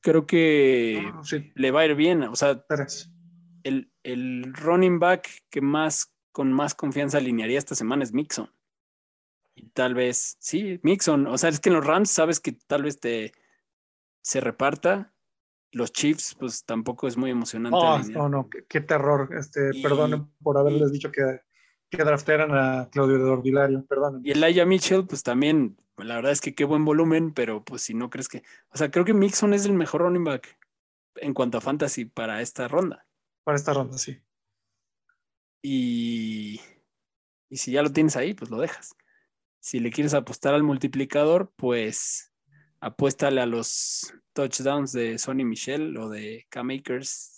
creo 0.00 0.26
que 0.26 1.00
No, 1.12 1.24
sí, 1.24 1.52
le 1.54 1.70
va 1.70 1.80
a 1.80 1.86
ir 1.86 1.94
bien. 1.94 2.22
O 2.24 2.36
sea, 2.36 2.64
el, 3.64 3.92
el 4.02 4.52
running 4.54 4.98
back 4.98 5.28
que 5.50 5.60
más 5.60 6.12
con 6.32 6.52
más 6.52 6.74
confianza 6.74 7.18
alinearía 7.18 7.58
esta 7.58 7.74
semana 7.74 8.02
es 8.04 8.12
Mixon. 8.12 8.50
Y 9.54 9.68
tal 9.68 9.94
vez, 9.94 10.36
sí, 10.40 10.80
Mixon. 10.82 11.26
O 11.26 11.36
sea, 11.36 11.50
es 11.50 11.60
que 11.60 11.68
en 11.68 11.74
los 11.76 11.86
Rams 11.86 12.10
sabes 12.10 12.40
que 12.40 12.52
tal 12.52 12.84
vez 12.84 12.98
te 13.00 13.32
se 14.22 14.40
reparta. 14.40 15.12
Los 15.72 15.92
Chiefs, 15.92 16.34
pues 16.38 16.64
tampoco 16.64 17.06
es 17.08 17.16
muy 17.16 17.30
emocionante. 17.30 17.76
Oh, 17.80 17.98
no, 17.98 18.28
no, 18.28 18.48
qué, 18.50 18.64
qué 18.68 18.80
terror. 18.80 19.28
Este, 19.38 19.70
Y- 19.74 19.82
perdonen 19.82 20.26
por 20.42 20.56
haberles 20.58 20.90
dicho 20.92 21.10
que, 21.12 21.22
que 21.96 22.04
draftearan 22.04 22.50
a 22.52 22.88
Claudio 22.90 23.18
de 23.18 23.30
Ordilario. 23.30 23.84
Perdonen. 23.84 24.22
Y 24.24 24.32
Elijah 24.32 24.64
Mitchell, 24.64 25.06
pues 25.06 25.22
también, 25.22 25.76
la 25.98 26.16
verdad 26.16 26.32
es 26.32 26.40
que 26.40 26.54
qué 26.54 26.64
buen 26.64 26.84
volumen, 26.84 27.32
pero 27.32 27.64
pues 27.64 27.82
si 27.82 27.94
no 27.94 28.10
crees 28.10 28.28
que. 28.28 28.42
O 28.70 28.76
sea, 28.76 28.90
creo 28.90 29.04
que 29.04 29.14
Mixon 29.14 29.54
es 29.54 29.66
el 29.66 29.74
mejor 29.74 30.02
running 30.02 30.24
back 30.24 30.58
en 31.16 31.34
cuanto 31.34 31.58
a 31.58 31.60
fantasy 31.60 32.04
para 32.06 32.40
esta 32.40 32.66
ronda. 32.68 33.06
Para 33.44 33.56
esta 33.56 33.74
ronda, 33.74 33.98
sí. 33.98 34.18
Y, 35.62 36.60
y 37.48 37.56
si 37.56 37.72
ya 37.72 37.82
lo 37.82 37.92
tienes 37.92 38.16
ahí, 38.16 38.34
pues 38.34 38.50
lo 38.50 38.58
dejas. 38.58 38.96
Si 39.60 39.78
le 39.78 39.90
quieres 39.90 40.14
apostar 40.14 40.54
al 40.54 40.62
multiplicador, 40.62 41.52
pues 41.56 42.32
apuéstale 42.80 43.40
a 43.40 43.46
los 43.46 44.12
touchdowns 44.32 44.92
de 44.92 45.18
Sonny 45.18 45.44
Michel 45.44 45.96
o 45.98 46.08
de 46.08 46.46
Cam 46.48 46.70
Akers. 46.70 47.31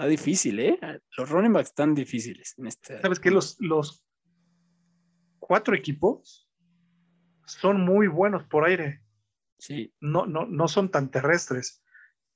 Está 0.00 0.08
difícil, 0.08 0.58
¿eh? 0.60 0.80
Los 1.18 1.28
running 1.28 1.52
backs 1.52 1.68
están 1.68 1.94
difíciles 1.94 2.54
en 2.56 2.68
este. 2.68 3.02
¿Sabes 3.02 3.20
qué? 3.20 3.30
Los, 3.30 3.58
los 3.60 4.02
cuatro 5.38 5.74
equipos 5.74 6.50
son 7.44 7.82
muy 7.82 8.06
buenos 8.08 8.44
por 8.44 8.64
aire. 8.64 9.02
Sí, 9.58 9.92
No, 10.00 10.24
no, 10.24 10.46
no 10.46 10.68
son 10.68 10.90
tan 10.90 11.10
terrestres. 11.10 11.82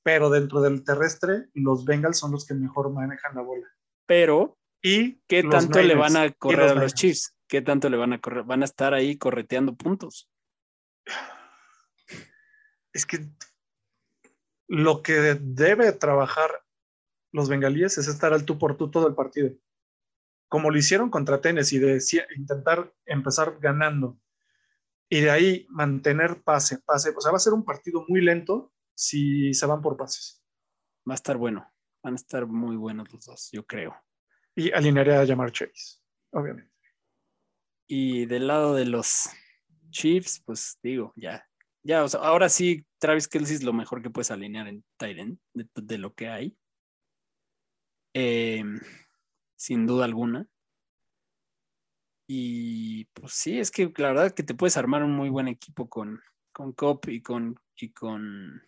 Pero 0.02 0.28
dentro 0.28 0.60
del 0.60 0.84
terrestre, 0.84 1.46
los 1.54 1.86
Bengals 1.86 2.18
son 2.18 2.32
los 2.32 2.46
que 2.46 2.52
mejor 2.52 2.92
manejan 2.92 3.34
la 3.34 3.40
bola. 3.40 3.66
pero 4.04 4.58
Y 4.82 5.22
¿qué 5.26 5.42
los 5.42 5.54
tanto 5.54 5.80
le 5.80 5.94
van 5.94 6.18
a 6.18 6.30
correr 6.32 6.60
a 6.60 6.66
los 6.66 6.74
Niners. 6.74 6.94
Chiefs? 6.94 7.38
¿Qué 7.48 7.62
tanto 7.62 7.88
le 7.88 7.96
van 7.96 8.12
a 8.12 8.20
correr? 8.20 8.44
Van 8.44 8.60
a 8.60 8.66
estar 8.66 8.92
ahí 8.92 9.16
correteando 9.16 9.74
puntos. 9.74 10.30
Es 12.92 13.06
que 13.06 13.26
lo 14.68 15.02
que 15.02 15.38
debe 15.40 15.92
trabajar 15.92 16.63
los 17.34 17.48
bengalíes 17.48 17.98
es 17.98 18.06
estar 18.06 18.32
al 18.32 18.44
tú 18.44 18.58
por 18.58 18.76
tú 18.76 18.92
todo 18.92 19.08
el 19.08 19.14
partido. 19.16 19.50
Como 20.48 20.70
lo 20.70 20.78
hicieron 20.78 21.10
contra 21.10 21.40
Tennessee, 21.40 21.80
de 21.80 22.00
intentar 22.36 22.94
empezar 23.06 23.58
ganando 23.58 24.20
y 25.08 25.20
de 25.20 25.32
ahí 25.32 25.66
mantener 25.68 26.44
pase, 26.44 26.78
pase. 26.78 27.12
O 27.16 27.20
sea, 27.20 27.32
va 27.32 27.38
a 27.38 27.40
ser 27.40 27.52
un 27.52 27.64
partido 27.64 28.04
muy 28.06 28.20
lento 28.20 28.72
si 28.94 29.52
se 29.52 29.66
van 29.66 29.82
por 29.82 29.96
pases. 29.96 30.44
Va 31.08 31.14
a 31.14 31.16
estar 31.16 31.36
bueno. 31.36 31.68
Van 32.04 32.12
a 32.12 32.16
estar 32.16 32.46
muy 32.46 32.76
buenos 32.76 33.12
los 33.12 33.24
dos, 33.24 33.48
yo 33.50 33.66
creo. 33.66 33.96
Y 34.54 34.70
alinearía 34.70 35.18
a 35.18 35.24
llamar 35.24 35.50
Chase, 35.50 35.98
obviamente. 36.30 36.72
Y 37.88 38.26
del 38.26 38.46
lado 38.46 38.74
de 38.74 38.84
los 38.84 39.28
Chiefs, 39.90 40.40
pues 40.46 40.78
digo, 40.84 41.12
ya. 41.16 41.44
Ya, 41.82 42.04
o 42.04 42.08
sea, 42.08 42.20
ahora 42.20 42.48
sí, 42.48 42.86
Travis 42.98 43.26
Kelsey 43.26 43.56
es 43.56 43.64
lo 43.64 43.72
mejor 43.72 44.02
que 44.02 44.10
puedes 44.10 44.30
alinear 44.30 44.68
en 44.68 44.84
Titan 44.96 45.40
de, 45.52 45.66
de 45.74 45.98
lo 45.98 46.14
que 46.14 46.28
hay. 46.28 46.56
Eh, 48.14 48.62
sin 49.56 49.86
duda 49.86 50.04
alguna. 50.04 50.46
Y 52.28 53.04
pues 53.06 53.32
sí, 53.34 53.58
es 53.58 53.70
que 53.70 53.92
la 53.96 54.08
verdad 54.08 54.32
que 54.32 54.42
te 54.42 54.54
puedes 54.54 54.76
armar 54.76 55.02
un 55.02 55.12
muy 55.12 55.28
buen 55.28 55.48
equipo 55.48 55.88
con, 55.90 56.22
con 56.52 56.72
Cop 56.72 57.06
y 57.08 57.20
con, 57.20 57.60
y 57.76 57.90
con 57.92 58.62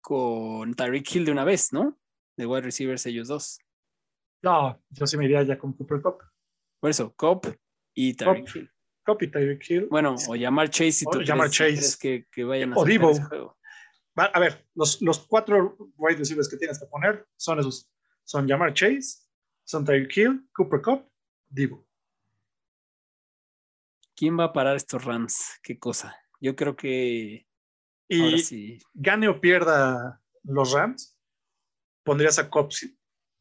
con 0.00 0.74
Tyreek 0.74 1.14
Hill 1.14 1.24
de 1.24 1.32
una 1.32 1.44
vez, 1.44 1.72
¿no? 1.72 1.98
De 2.36 2.46
wide 2.46 2.62
receivers 2.62 3.06
ellos 3.06 3.28
dos. 3.28 3.58
No, 4.42 4.82
yo 4.90 5.06
sí 5.06 5.16
me 5.16 5.24
iría 5.26 5.42
ya 5.44 5.56
con 5.58 5.72
Cooper 5.74 6.02
Cup. 6.02 6.18
Por 6.80 6.90
eso, 6.90 7.14
Cop 7.14 7.46
y 7.94 8.14
Tyreek 8.14 8.54
Hill. 8.56 8.70
Cop 9.04 9.22
y 9.22 9.28
Tyreek 9.30 9.70
Hill. 9.70 9.86
Bueno, 9.88 10.16
o 10.28 10.34
llamar 10.36 10.70
Chase 10.70 11.04
O 11.06 11.10
tú 11.10 11.20
llamar 11.22 11.48
crees- 11.48 11.56
Chase. 11.56 11.76
crees 11.76 11.96
que, 11.96 12.26
que 12.30 12.44
vayan 12.44 12.72
a 12.72 12.76
O 12.76 12.86
ese 12.86 12.98
juego. 13.24 13.56
A 14.16 14.38
ver, 14.38 14.68
los, 14.74 15.00
los 15.00 15.20
cuatro 15.20 15.76
wide 15.96 16.18
receivers 16.18 16.48
que 16.48 16.56
tienes 16.56 16.78
que 16.78 16.86
poner 16.86 17.26
son 17.36 17.60
esos. 17.60 17.90
Son 18.24 18.48
Jamar 18.48 18.72
Chase, 18.74 19.26
son 19.64 19.84
Tyreek 19.84 20.16
Hill, 20.16 20.48
Cooper 20.52 20.80
Cup, 20.80 21.10
Divo. 21.48 21.86
¿Quién 24.14 24.38
va 24.38 24.44
a 24.44 24.52
parar 24.52 24.76
estos 24.76 25.04
Rams? 25.04 25.58
¿Qué 25.62 25.78
cosa? 25.78 26.16
Yo 26.40 26.54
creo 26.54 26.76
que 26.76 27.46
Y 28.08 28.22
ahora 28.22 28.38
sí. 28.38 28.78
gane 28.94 29.28
o 29.28 29.40
pierda 29.40 30.22
los 30.44 30.72
Rams, 30.72 31.18
pondrías 32.04 32.38
a 32.38 32.50
Cup 32.50 32.72
sí, 32.72 32.96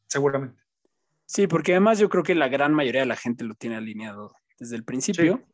seguramente. 0.08 0.62
Sí, 1.26 1.48
porque 1.48 1.74
además 1.74 2.00
yo 2.00 2.10
creo 2.10 2.24
que 2.24 2.36
la 2.36 2.50
gran 2.50 2.74
mayoría 2.74 3.02
de 3.02 3.08
la 3.08 3.16
gente 3.16 3.44
lo 3.44 3.56
tiene 3.56 3.76
alineado 3.76 4.34
desde 4.60 4.76
el 4.76 4.84
principio. 4.84 5.48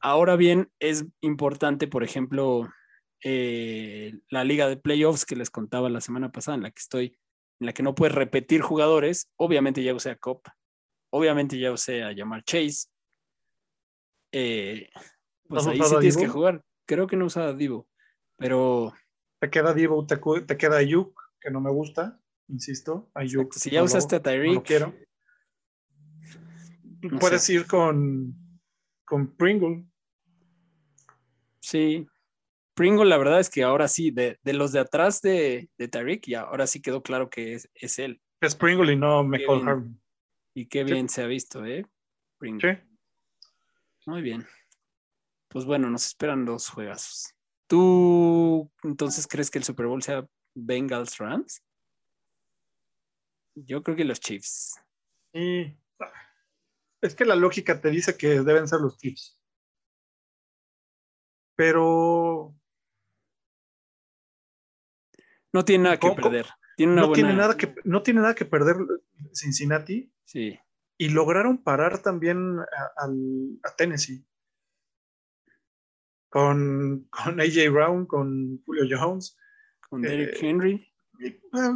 Ahora 0.00 0.36
bien, 0.36 0.70
es 0.78 1.04
importante, 1.20 1.86
por 1.86 2.02
ejemplo, 2.02 2.68
eh, 3.22 4.18
la 4.28 4.44
liga 4.44 4.68
de 4.68 4.76
playoffs 4.76 5.24
que 5.24 5.36
les 5.36 5.50
contaba 5.50 5.88
la 5.88 6.00
semana 6.00 6.32
pasada, 6.32 6.56
en 6.56 6.62
la 6.62 6.70
que 6.70 6.80
estoy, 6.80 7.18
en 7.60 7.66
la 7.66 7.72
que 7.72 7.82
no 7.82 7.94
puedes 7.94 8.14
repetir 8.14 8.60
jugadores. 8.62 9.30
Obviamente 9.36 9.82
ya 9.82 9.94
usé 9.94 10.10
a 10.10 10.16
Cop, 10.16 10.46
obviamente 11.10 11.58
ya 11.58 11.72
usé 11.72 12.02
a 12.02 12.12
llamar 12.12 12.44
Chase. 12.44 12.88
Eh, 14.32 14.88
pues 15.48 15.66
¿Has 15.66 15.68
ahí 15.68 15.80
sí 15.82 15.96
tienes 15.98 16.16
que 16.16 16.28
jugar. 16.28 16.64
Creo 16.86 17.06
que 17.06 17.16
no 17.16 17.26
usaba 17.26 17.48
a 17.48 17.52
Divo, 17.52 17.88
pero 18.36 18.92
Te 19.38 19.50
queda 19.50 19.74
Divo, 19.74 20.06
te, 20.06 20.18
te 20.46 20.56
queda 20.56 20.76
Ayuk, 20.78 21.20
que 21.40 21.50
no 21.50 21.60
me 21.60 21.70
gusta, 21.70 22.20
insisto. 22.48 23.10
Ayuk. 23.14 23.52
si 23.54 23.70
ya 23.70 23.80
no 23.80 23.86
usaste 23.86 24.16
a 24.16 24.18
lo, 24.18 24.24
no 24.24 24.30
Tyreek, 24.30 24.62
quiero. 24.64 24.94
No 27.02 27.18
Puedes 27.18 27.44
sé. 27.44 27.54
ir 27.54 27.66
con, 27.66 28.60
con 29.04 29.34
Pringle. 29.36 29.86
Sí. 31.60 32.06
Pringle, 32.74 33.06
la 33.08 33.18
verdad 33.18 33.40
es 33.40 33.50
que 33.50 33.62
ahora 33.62 33.88
sí, 33.88 34.10
de, 34.10 34.38
de 34.42 34.52
los 34.52 34.72
de 34.72 34.80
atrás 34.80 35.20
de, 35.20 35.68
de 35.76 35.88
Tyreek, 35.88 36.26
ya 36.26 36.42
ahora 36.42 36.66
sí 36.66 36.80
quedó 36.80 37.02
claro 37.02 37.28
que 37.28 37.54
es, 37.54 37.68
es 37.74 37.98
él. 37.98 38.20
Es 38.40 38.54
Pringle 38.54 38.92
y 38.92 38.96
no. 38.96 39.22
McCall 39.24 39.68
Harmon. 39.68 40.00
Y 40.54 40.66
qué 40.66 40.84
Sí. 40.86 40.92
bien 40.92 41.08
se 41.08 41.22
ha 41.22 41.26
visto, 41.26 41.64
¿eh? 41.66 41.84
Pringle. 42.38 42.76
Sí. 42.76 42.82
Muy 44.06 44.22
bien. 44.22 44.46
Pues 45.48 45.64
bueno, 45.64 45.90
nos 45.90 46.06
esperan 46.06 46.44
dos 46.44 46.68
juegazos. 46.70 47.34
¿Tú 47.66 48.70
entonces 48.82 49.26
crees 49.26 49.50
que 49.50 49.58
el 49.58 49.64
Super 49.64 49.86
Bowl 49.86 50.02
sea 50.02 50.26
Bengals 50.54 51.18
Rams? 51.18 51.62
Yo 53.54 53.82
creo 53.82 53.96
que 53.96 54.04
los 54.04 54.20
Chiefs. 54.20 54.80
Ah, 55.34 56.12
es 57.02 57.14
que 57.14 57.24
la 57.24 57.36
lógica 57.36 57.80
te 57.80 57.90
dice 57.90 58.16
que 58.16 58.40
deben 58.40 58.66
ser 58.66 58.80
los 58.80 58.96
Chiefs. 58.96 59.38
Pero 61.56 62.54
No 65.52 65.64
tiene 65.64 65.84
nada 65.84 65.98
que 65.98 66.10
perder. 66.12 66.46
Tiene 66.76 66.92
una 66.92 67.02
no 67.02 67.08
buena. 67.08 67.22
tiene, 67.28 67.38
nada 67.38 67.56
que, 67.56 67.74
no 67.84 68.02
tiene 68.02 68.20
nada 68.20 68.34
que 68.34 68.44
perder 68.44 68.76
Cincinnati 69.34 70.12
Sí. 70.24 70.58
y 70.98 71.08
lograron 71.10 71.62
parar 71.62 71.98
también 72.02 72.58
a, 72.58 73.74
Tennessee. 73.76 74.24
Con, 76.28 77.08
con 77.10 77.40
AJ 77.40 77.70
Brown, 77.72 78.06
con 78.06 78.62
Julio 78.64 78.84
Jones. 78.98 79.36
Con 79.88 80.02
Derrick 80.02 80.34
Eh, 80.42 80.48
Henry. 80.48 80.86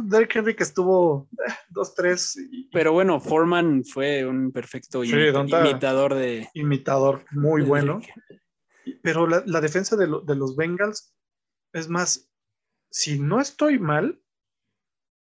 Derrick 0.05 0.35
Henry 0.35 0.55
que 0.55 0.63
estuvo 0.63 1.29
2-3 1.71 2.47
y 2.49 2.69
Pero 2.71 2.93
bueno, 2.93 3.19
Foreman 3.19 3.83
fue 3.83 4.25
un 4.25 4.51
perfecto 4.51 5.03
Sí, 5.03 5.11
imitador 5.11 6.15
de. 6.15 6.49
imitador 6.53 7.25
muy 7.31 7.61
de 7.61 7.67
bueno. 7.67 7.99
Derrick. 7.99 9.01
Pero 9.03 9.27
la, 9.27 9.43
la 9.45 9.61
defensa 9.61 9.95
de, 9.97 10.07
lo- 10.07 10.21
de 10.21 10.35
los 10.35 10.55
Bengals, 10.55 11.13
es 11.73 11.89
más, 11.89 12.31
si 12.95 13.19
no 13.19 13.41
estoy 13.41 13.77
mal, 13.77 14.21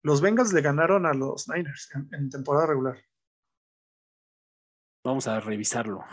los 0.01 0.19
Bengals 0.19 0.51
le 0.51 0.59
ganaron 0.59 1.05
a 1.05 1.13
los 1.13 1.47
Niners 1.47 1.89
en, 1.95 2.09
en 2.11 2.29
temporada 2.29 2.65
regular. 2.67 3.01
Vamos 5.01 5.27
a 5.27 5.39
revisarlo. 5.39 6.03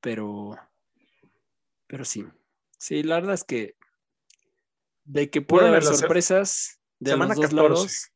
Pero. 0.00 0.56
Pero 1.88 2.06
sí. 2.06 2.24
Sí, 2.78 3.02
la 3.02 3.16
verdad 3.16 3.34
es 3.34 3.44
que. 3.44 3.76
De 5.04 5.28
que 5.28 5.42
puede 5.42 5.68
haber 5.68 5.84
sorpresas 5.84 6.80
de 7.00 7.18
los 7.18 7.28
dos 7.28 7.36
14. 7.36 7.54
lados. 7.54 8.12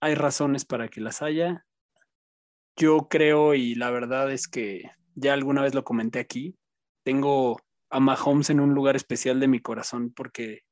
Hay 0.00 0.16
razones 0.16 0.64
para 0.64 0.88
que 0.88 1.00
las 1.00 1.22
haya. 1.22 1.64
Yo 2.74 3.06
creo, 3.08 3.54
y 3.54 3.76
la 3.76 3.92
verdad 3.92 4.32
es 4.32 4.48
que 4.48 4.90
ya 5.14 5.34
alguna 5.34 5.62
vez 5.62 5.76
lo 5.76 5.84
comenté 5.84 6.18
aquí. 6.18 6.58
Tengo 7.04 7.60
a 7.88 8.00
Mahomes 8.00 8.50
en 8.50 8.58
un 8.58 8.74
lugar 8.74 8.96
especial 8.96 9.38
de 9.38 9.46
mi 9.46 9.60
corazón 9.60 10.12
porque, 10.12 10.64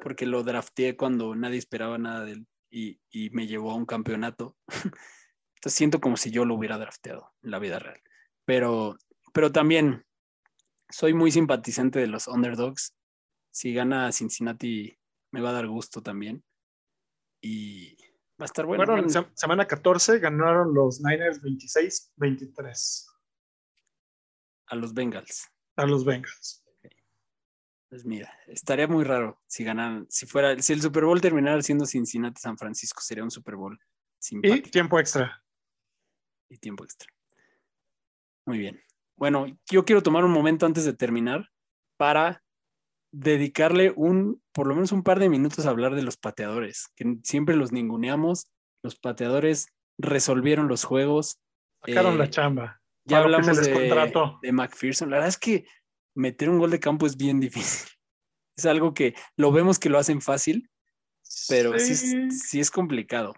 porque 0.00 0.26
lo 0.26 0.42
drafteé 0.42 0.96
cuando 0.96 1.34
nadie 1.34 1.58
esperaba 1.58 1.98
nada 1.98 2.24
de 2.24 2.32
él 2.32 2.46
y, 2.70 3.00
y 3.10 3.30
me 3.30 3.46
llevó 3.46 3.70
a 3.72 3.74
un 3.76 3.86
campeonato. 3.86 4.56
Entonces 5.56 5.76
siento 5.76 6.00
como 6.00 6.16
si 6.16 6.30
yo 6.30 6.44
lo 6.44 6.54
hubiera 6.54 6.78
drafteado 6.78 7.32
en 7.42 7.50
la 7.50 7.58
vida 7.58 7.78
real. 7.78 8.00
Pero, 8.44 8.96
pero 9.32 9.50
también 9.52 10.04
soy 10.88 11.14
muy 11.14 11.30
simpatizante 11.32 11.98
de 11.98 12.06
los 12.06 12.28
underdogs. 12.28 12.94
Si 13.50 13.74
gana 13.74 14.12
Cincinnati, 14.12 14.96
me 15.32 15.40
va 15.40 15.50
a 15.50 15.54
dar 15.54 15.66
gusto 15.66 16.02
también. 16.02 16.44
Y 17.40 17.96
va 18.40 18.42
a 18.42 18.44
estar 18.46 18.66
bueno. 18.66 18.84
Se- 19.08 19.26
semana 19.34 19.66
14, 19.66 20.18
ganaron 20.20 20.72
los 20.74 21.00
Niners 21.00 21.40
26-23 21.42 23.06
a 24.68 24.76
los 24.76 24.92
Bengals. 24.94 25.48
a 25.76 25.86
los 25.86 26.04
Bengals. 26.04 26.64
Pues 27.88 28.04
mira, 28.04 28.32
estaría 28.46 28.86
muy 28.86 29.04
raro 29.04 29.40
si 29.46 29.64
ganaran, 29.64 30.06
si 30.10 30.26
fuera, 30.26 30.60
si 30.60 30.72
el 30.74 30.82
Super 30.82 31.04
Bowl 31.04 31.20
terminara 31.20 31.62
siendo 31.62 31.86
Cincinnati 31.86 32.40
San 32.40 32.58
Francisco, 32.58 33.00
sería 33.00 33.24
un 33.24 33.30
Super 33.30 33.56
Bowl 33.56 33.78
Y 33.80 33.86
simpático 34.18 34.70
tiempo 34.70 34.98
extra. 34.98 35.42
y 36.50 36.58
tiempo 36.58 36.84
extra. 36.84 37.08
Muy 38.46 38.58
bien. 38.58 38.82
Bueno, 39.16 39.46
yo 39.70 39.84
quiero 39.84 40.02
tomar 40.02 40.24
un 40.24 40.30
momento 40.32 40.66
antes 40.66 40.84
de 40.84 40.92
terminar 40.92 41.50
para 41.96 42.44
dedicarle 43.10 43.92
un, 43.96 44.42
por 44.52 44.66
lo 44.66 44.74
menos 44.74 44.92
un 44.92 45.02
par 45.02 45.18
de 45.18 45.28
minutos 45.30 45.64
a 45.66 45.70
hablar 45.70 45.94
de 45.94 46.02
los 46.02 46.16
pateadores, 46.18 46.88
que 46.94 47.16
siempre 47.24 47.56
los 47.56 47.72
ninguneamos. 47.72 48.48
Los 48.82 48.96
pateadores 48.96 49.68
resolvieron 49.98 50.68
los 50.68 50.84
juegos. 50.84 51.40
Sacaron 51.84 52.14
Eh, 52.14 52.18
la 52.18 52.30
chamba. 52.30 52.80
Ya 53.04 53.18
hablamos 53.20 53.56
de, 53.56 53.72
de 54.42 54.52
McPherson. 54.52 55.08
La 55.10 55.16
verdad 55.16 55.28
es 55.30 55.38
que 55.38 55.66
meter 56.18 56.50
un 56.50 56.58
gol 56.58 56.70
de 56.70 56.80
campo 56.80 57.06
es 57.06 57.16
bien 57.16 57.40
difícil. 57.40 57.88
Es 58.56 58.66
algo 58.66 58.92
que 58.92 59.14
lo 59.36 59.52
vemos 59.52 59.78
que 59.78 59.88
lo 59.88 59.98
hacen 59.98 60.20
fácil, 60.20 60.68
pero 61.48 61.78
sí, 61.78 61.94
Sí. 61.94 62.16
es, 62.28 62.40
sí 62.48 62.58
es 62.60 62.70
complicado. 62.72 63.34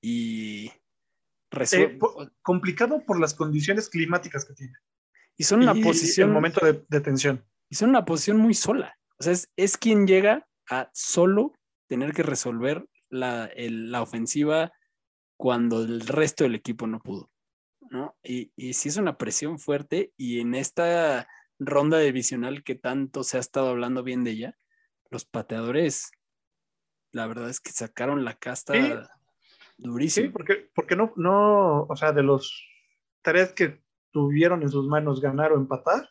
Y, 0.00 0.72
Eh, 1.72 1.98
complicado 2.42 3.04
por 3.04 3.20
las 3.20 3.34
condiciones 3.34 3.88
climáticas 3.90 4.44
que 4.46 4.54
tiene. 4.54 4.72
y 5.36 5.44
son 5.44 5.62
una 5.62 5.74
Y 5.76 5.82
posición 5.82 6.28
el 6.30 6.34
momento 6.34 6.64
de, 6.64 6.84
de 6.88 7.00
tensión. 7.00 7.44
y 7.68 7.74
son 7.76 7.90
una 7.90 8.04
posición 8.06 8.38
muy 8.38 8.54
sola. 8.54 8.98
O 9.18 9.22
sea, 9.22 9.32
es, 9.34 9.50
es 9.56 9.76
quien 9.76 10.06
llega 10.06 10.48
a 10.70 10.90
solo 10.94 11.52
tener 11.86 12.12
que 12.14 12.22
resolver 12.22 12.88
la, 13.10 13.44
el- 13.46 13.92
la 13.92 14.00
ofensiva 14.02 14.72
cuando 15.36 15.82
el 15.82 16.00
resto 16.06 16.44
del 16.44 16.54
equipo 16.54 16.86
no 16.86 17.00
pudo. 17.00 17.30
¿no? 17.90 18.16
Y, 18.24 18.50
y 18.56 18.72
sí 18.72 18.88
es 18.88 18.96
una 18.96 19.18
presión 19.18 19.58
fuerte 19.58 20.12
y 20.16 20.40
en 20.40 20.54
esta 20.54 21.28
ronda 21.66 21.98
divisional 21.98 22.62
que 22.64 22.74
tanto 22.74 23.22
se 23.24 23.36
ha 23.36 23.40
estado 23.40 23.68
hablando 23.70 24.02
bien 24.02 24.24
de 24.24 24.30
ella, 24.32 24.58
los 25.10 25.24
pateadores, 25.24 26.10
la 27.12 27.26
verdad 27.26 27.48
es 27.48 27.60
que 27.60 27.70
sacaron 27.72 28.24
la 28.24 28.34
casta 28.34 28.72
Sí. 28.74 28.92
durísimo. 29.78 30.26
Sí, 30.26 30.32
porque, 30.32 30.70
porque 30.74 30.96
no, 30.96 31.12
no, 31.16 31.82
o 31.82 31.96
sea, 31.96 32.12
de 32.12 32.22
los 32.22 32.66
tres 33.22 33.52
que 33.52 33.82
tuvieron 34.10 34.62
en 34.62 34.70
sus 34.70 34.86
manos 34.86 35.20
ganar 35.20 35.52
o 35.52 35.56
empatar, 35.56 36.08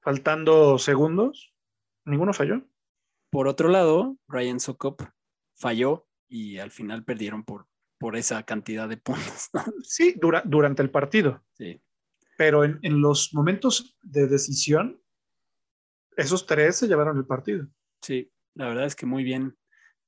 faltando 0.00 0.78
segundos, 0.78 1.54
ninguno 2.04 2.32
falló. 2.32 2.62
Por 3.30 3.48
otro 3.48 3.68
lado, 3.68 4.16
Ryan 4.28 4.60
Sokop 4.60 5.02
falló 5.54 6.06
y 6.28 6.58
al 6.58 6.70
final 6.70 7.04
perdieron 7.04 7.44
por, 7.44 7.66
por 7.98 8.16
esa 8.16 8.42
cantidad 8.44 8.88
de 8.88 8.96
puntos. 8.96 9.50
Sí, 9.82 10.14
dura- 10.20 10.42
durante 10.44 10.82
el 10.82 10.90
partido, 10.90 11.42
Sí. 11.52 11.80
Pero 12.36 12.64
en, 12.64 12.78
en 12.82 13.00
los 13.00 13.32
momentos 13.34 13.96
de 14.02 14.26
decisión, 14.26 15.00
esos 16.16 16.46
tres 16.46 16.76
se 16.76 16.86
llevaron 16.86 17.16
el 17.16 17.26
partido. 17.26 17.66
Sí, 18.02 18.30
la 18.54 18.68
verdad 18.68 18.86
es 18.86 18.96
que 18.96 19.06
muy 19.06 19.24
bien 19.24 19.56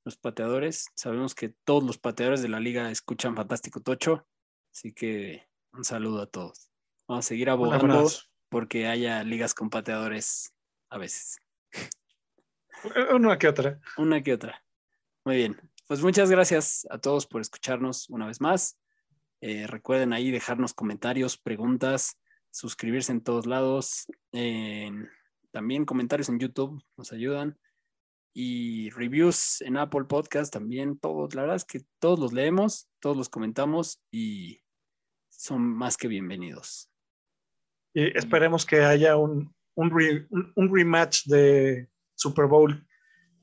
los 0.05 0.17
pateadores. 0.17 0.87
Sabemos 0.95 1.35
que 1.35 1.49
todos 1.65 1.83
los 1.83 1.97
pateadores 1.97 2.41
de 2.41 2.49
la 2.49 2.59
liga 2.59 2.89
escuchan 2.91 3.35
Fantástico 3.35 3.81
Tocho, 3.81 4.25
así 4.73 4.93
que 4.93 5.47
un 5.73 5.83
saludo 5.83 6.21
a 6.21 6.27
todos. 6.27 6.71
Vamos 7.07 7.25
a 7.25 7.27
seguir 7.27 7.49
abogando 7.49 8.09
porque 8.49 8.87
haya 8.87 9.23
ligas 9.23 9.53
con 9.53 9.69
pateadores 9.69 10.53
a 10.89 10.97
veces. 10.97 11.41
Una 13.13 13.37
que 13.37 13.47
otra. 13.47 13.79
Una 13.97 14.21
que 14.23 14.33
otra. 14.33 14.63
Muy 15.25 15.37
bien. 15.37 15.59
Pues 15.87 16.01
muchas 16.01 16.29
gracias 16.29 16.87
a 16.89 16.99
todos 16.99 17.25
por 17.25 17.41
escucharnos 17.41 18.09
una 18.09 18.27
vez 18.27 18.39
más. 18.41 18.77
Eh, 19.41 19.67
recuerden 19.67 20.13
ahí 20.13 20.31
dejarnos 20.31 20.73
comentarios, 20.73 21.37
preguntas, 21.37 22.19
suscribirse 22.51 23.11
en 23.11 23.21
todos 23.21 23.45
lados. 23.45 24.07
también 25.51 25.85
comentarios 25.85 26.29
en 26.29 26.39
YouTube 26.39 26.83
nos 26.97 27.11
ayudan. 27.11 27.57
Y 28.33 28.91
reviews 28.91 29.61
en 29.61 29.77
Apple 29.77 30.03
Podcast 30.03 30.53
también, 30.53 30.99
todos. 30.99 31.33
La 31.33 31.41
verdad 31.41 31.55
es 31.55 31.65
que 31.65 31.81
todos 31.99 32.19
los 32.19 32.33
leemos, 32.33 32.87
todos 32.99 33.17
los 33.17 33.29
comentamos 33.29 33.99
y 34.11 34.61
son 35.29 35.61
más 35.61 35.97
que 35.97 36.07
bienvenidos. 36.07 36.91
Y 37.95 38.15
esperemos 38.15 38.65
que 38.65 38.83
haya 38.83 39.17
un, 39.17 39.55
un, 39.75 40.53
un 40.55 40.75
rematch 40.75 41.25
de 41.25 41.89
Super 42.13 42.45
Bowl 42.45 42.87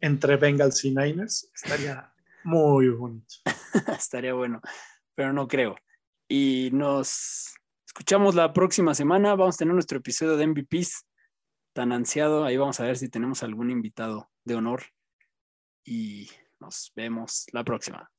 entre 0.00 0.36
Bengals 0.36 0.84
y 0.84 0.90
Niners. 0.94 1.50
Estaría 1.54 2.12
muy 2.44 2.88
bonito. 2.88 3.34
Estaría 3.96 4.34
bueno, 4.34 4.60
pero 5.14 5.32
no 5.32 5.48
creo. 5.48 5.76
Y 6.28 6.70
nos 6.72 7.54
escuchamos 7.86 8.34
la 8.34 8.52
próxima 8.52 8.94
semana. 8.94 9.34
Vamos 9.34 9.56
a 9.56 9.58
tener 9.58 9.74
nuestro 9.74 9.98
episodio 9.98 10.36
de 10.36 10.46
MVPs 10.46 11.06
tan 11.72 11.92
ansiado. 11.92 12.44
Ahí 12.44 12.56
vamos 12.56 12.80
a 12.80 12.84
ver 12.84 12.96
si 12.96 13.08
tenemos 13.08 13.42
algún 13.42 13.70
invitado 13.70 14.30
de 14.44 14.54
honor. 14.54 14.84
Y 15.84 16.30
nos 16.60 16.92
vemos 16.96 17.46
la 17.52 17.62
próxima. 17.64 18.10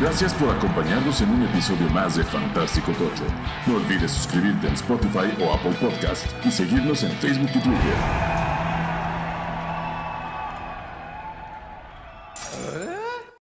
Gracias 0.00 0.34
por 0.34 0.50
acompañarnos 0.50 1.20
en 1.20 1.30
un 1.30 1.44
episodio 1.44 1.88
más 1.90 2.16
de 2.16 2.24
Fantástico 2.24 2.92
Tocho. 2.92 3.24
No 3.66 3.76
olvides 3.76 4.10
suscribirte 4.10 4.66
en 4.66 4.74
Spotify 4.74 5.32
o 5.40 5.54
Apple 5.54 5.74
Podcast 5.80 6.26
y 6.44 6.50
seguirnos 6.50 7.02
en 7.04 7.12
Facebook 7.12 7.50
y 7.54 7.60
Twitter. 7.60 8.33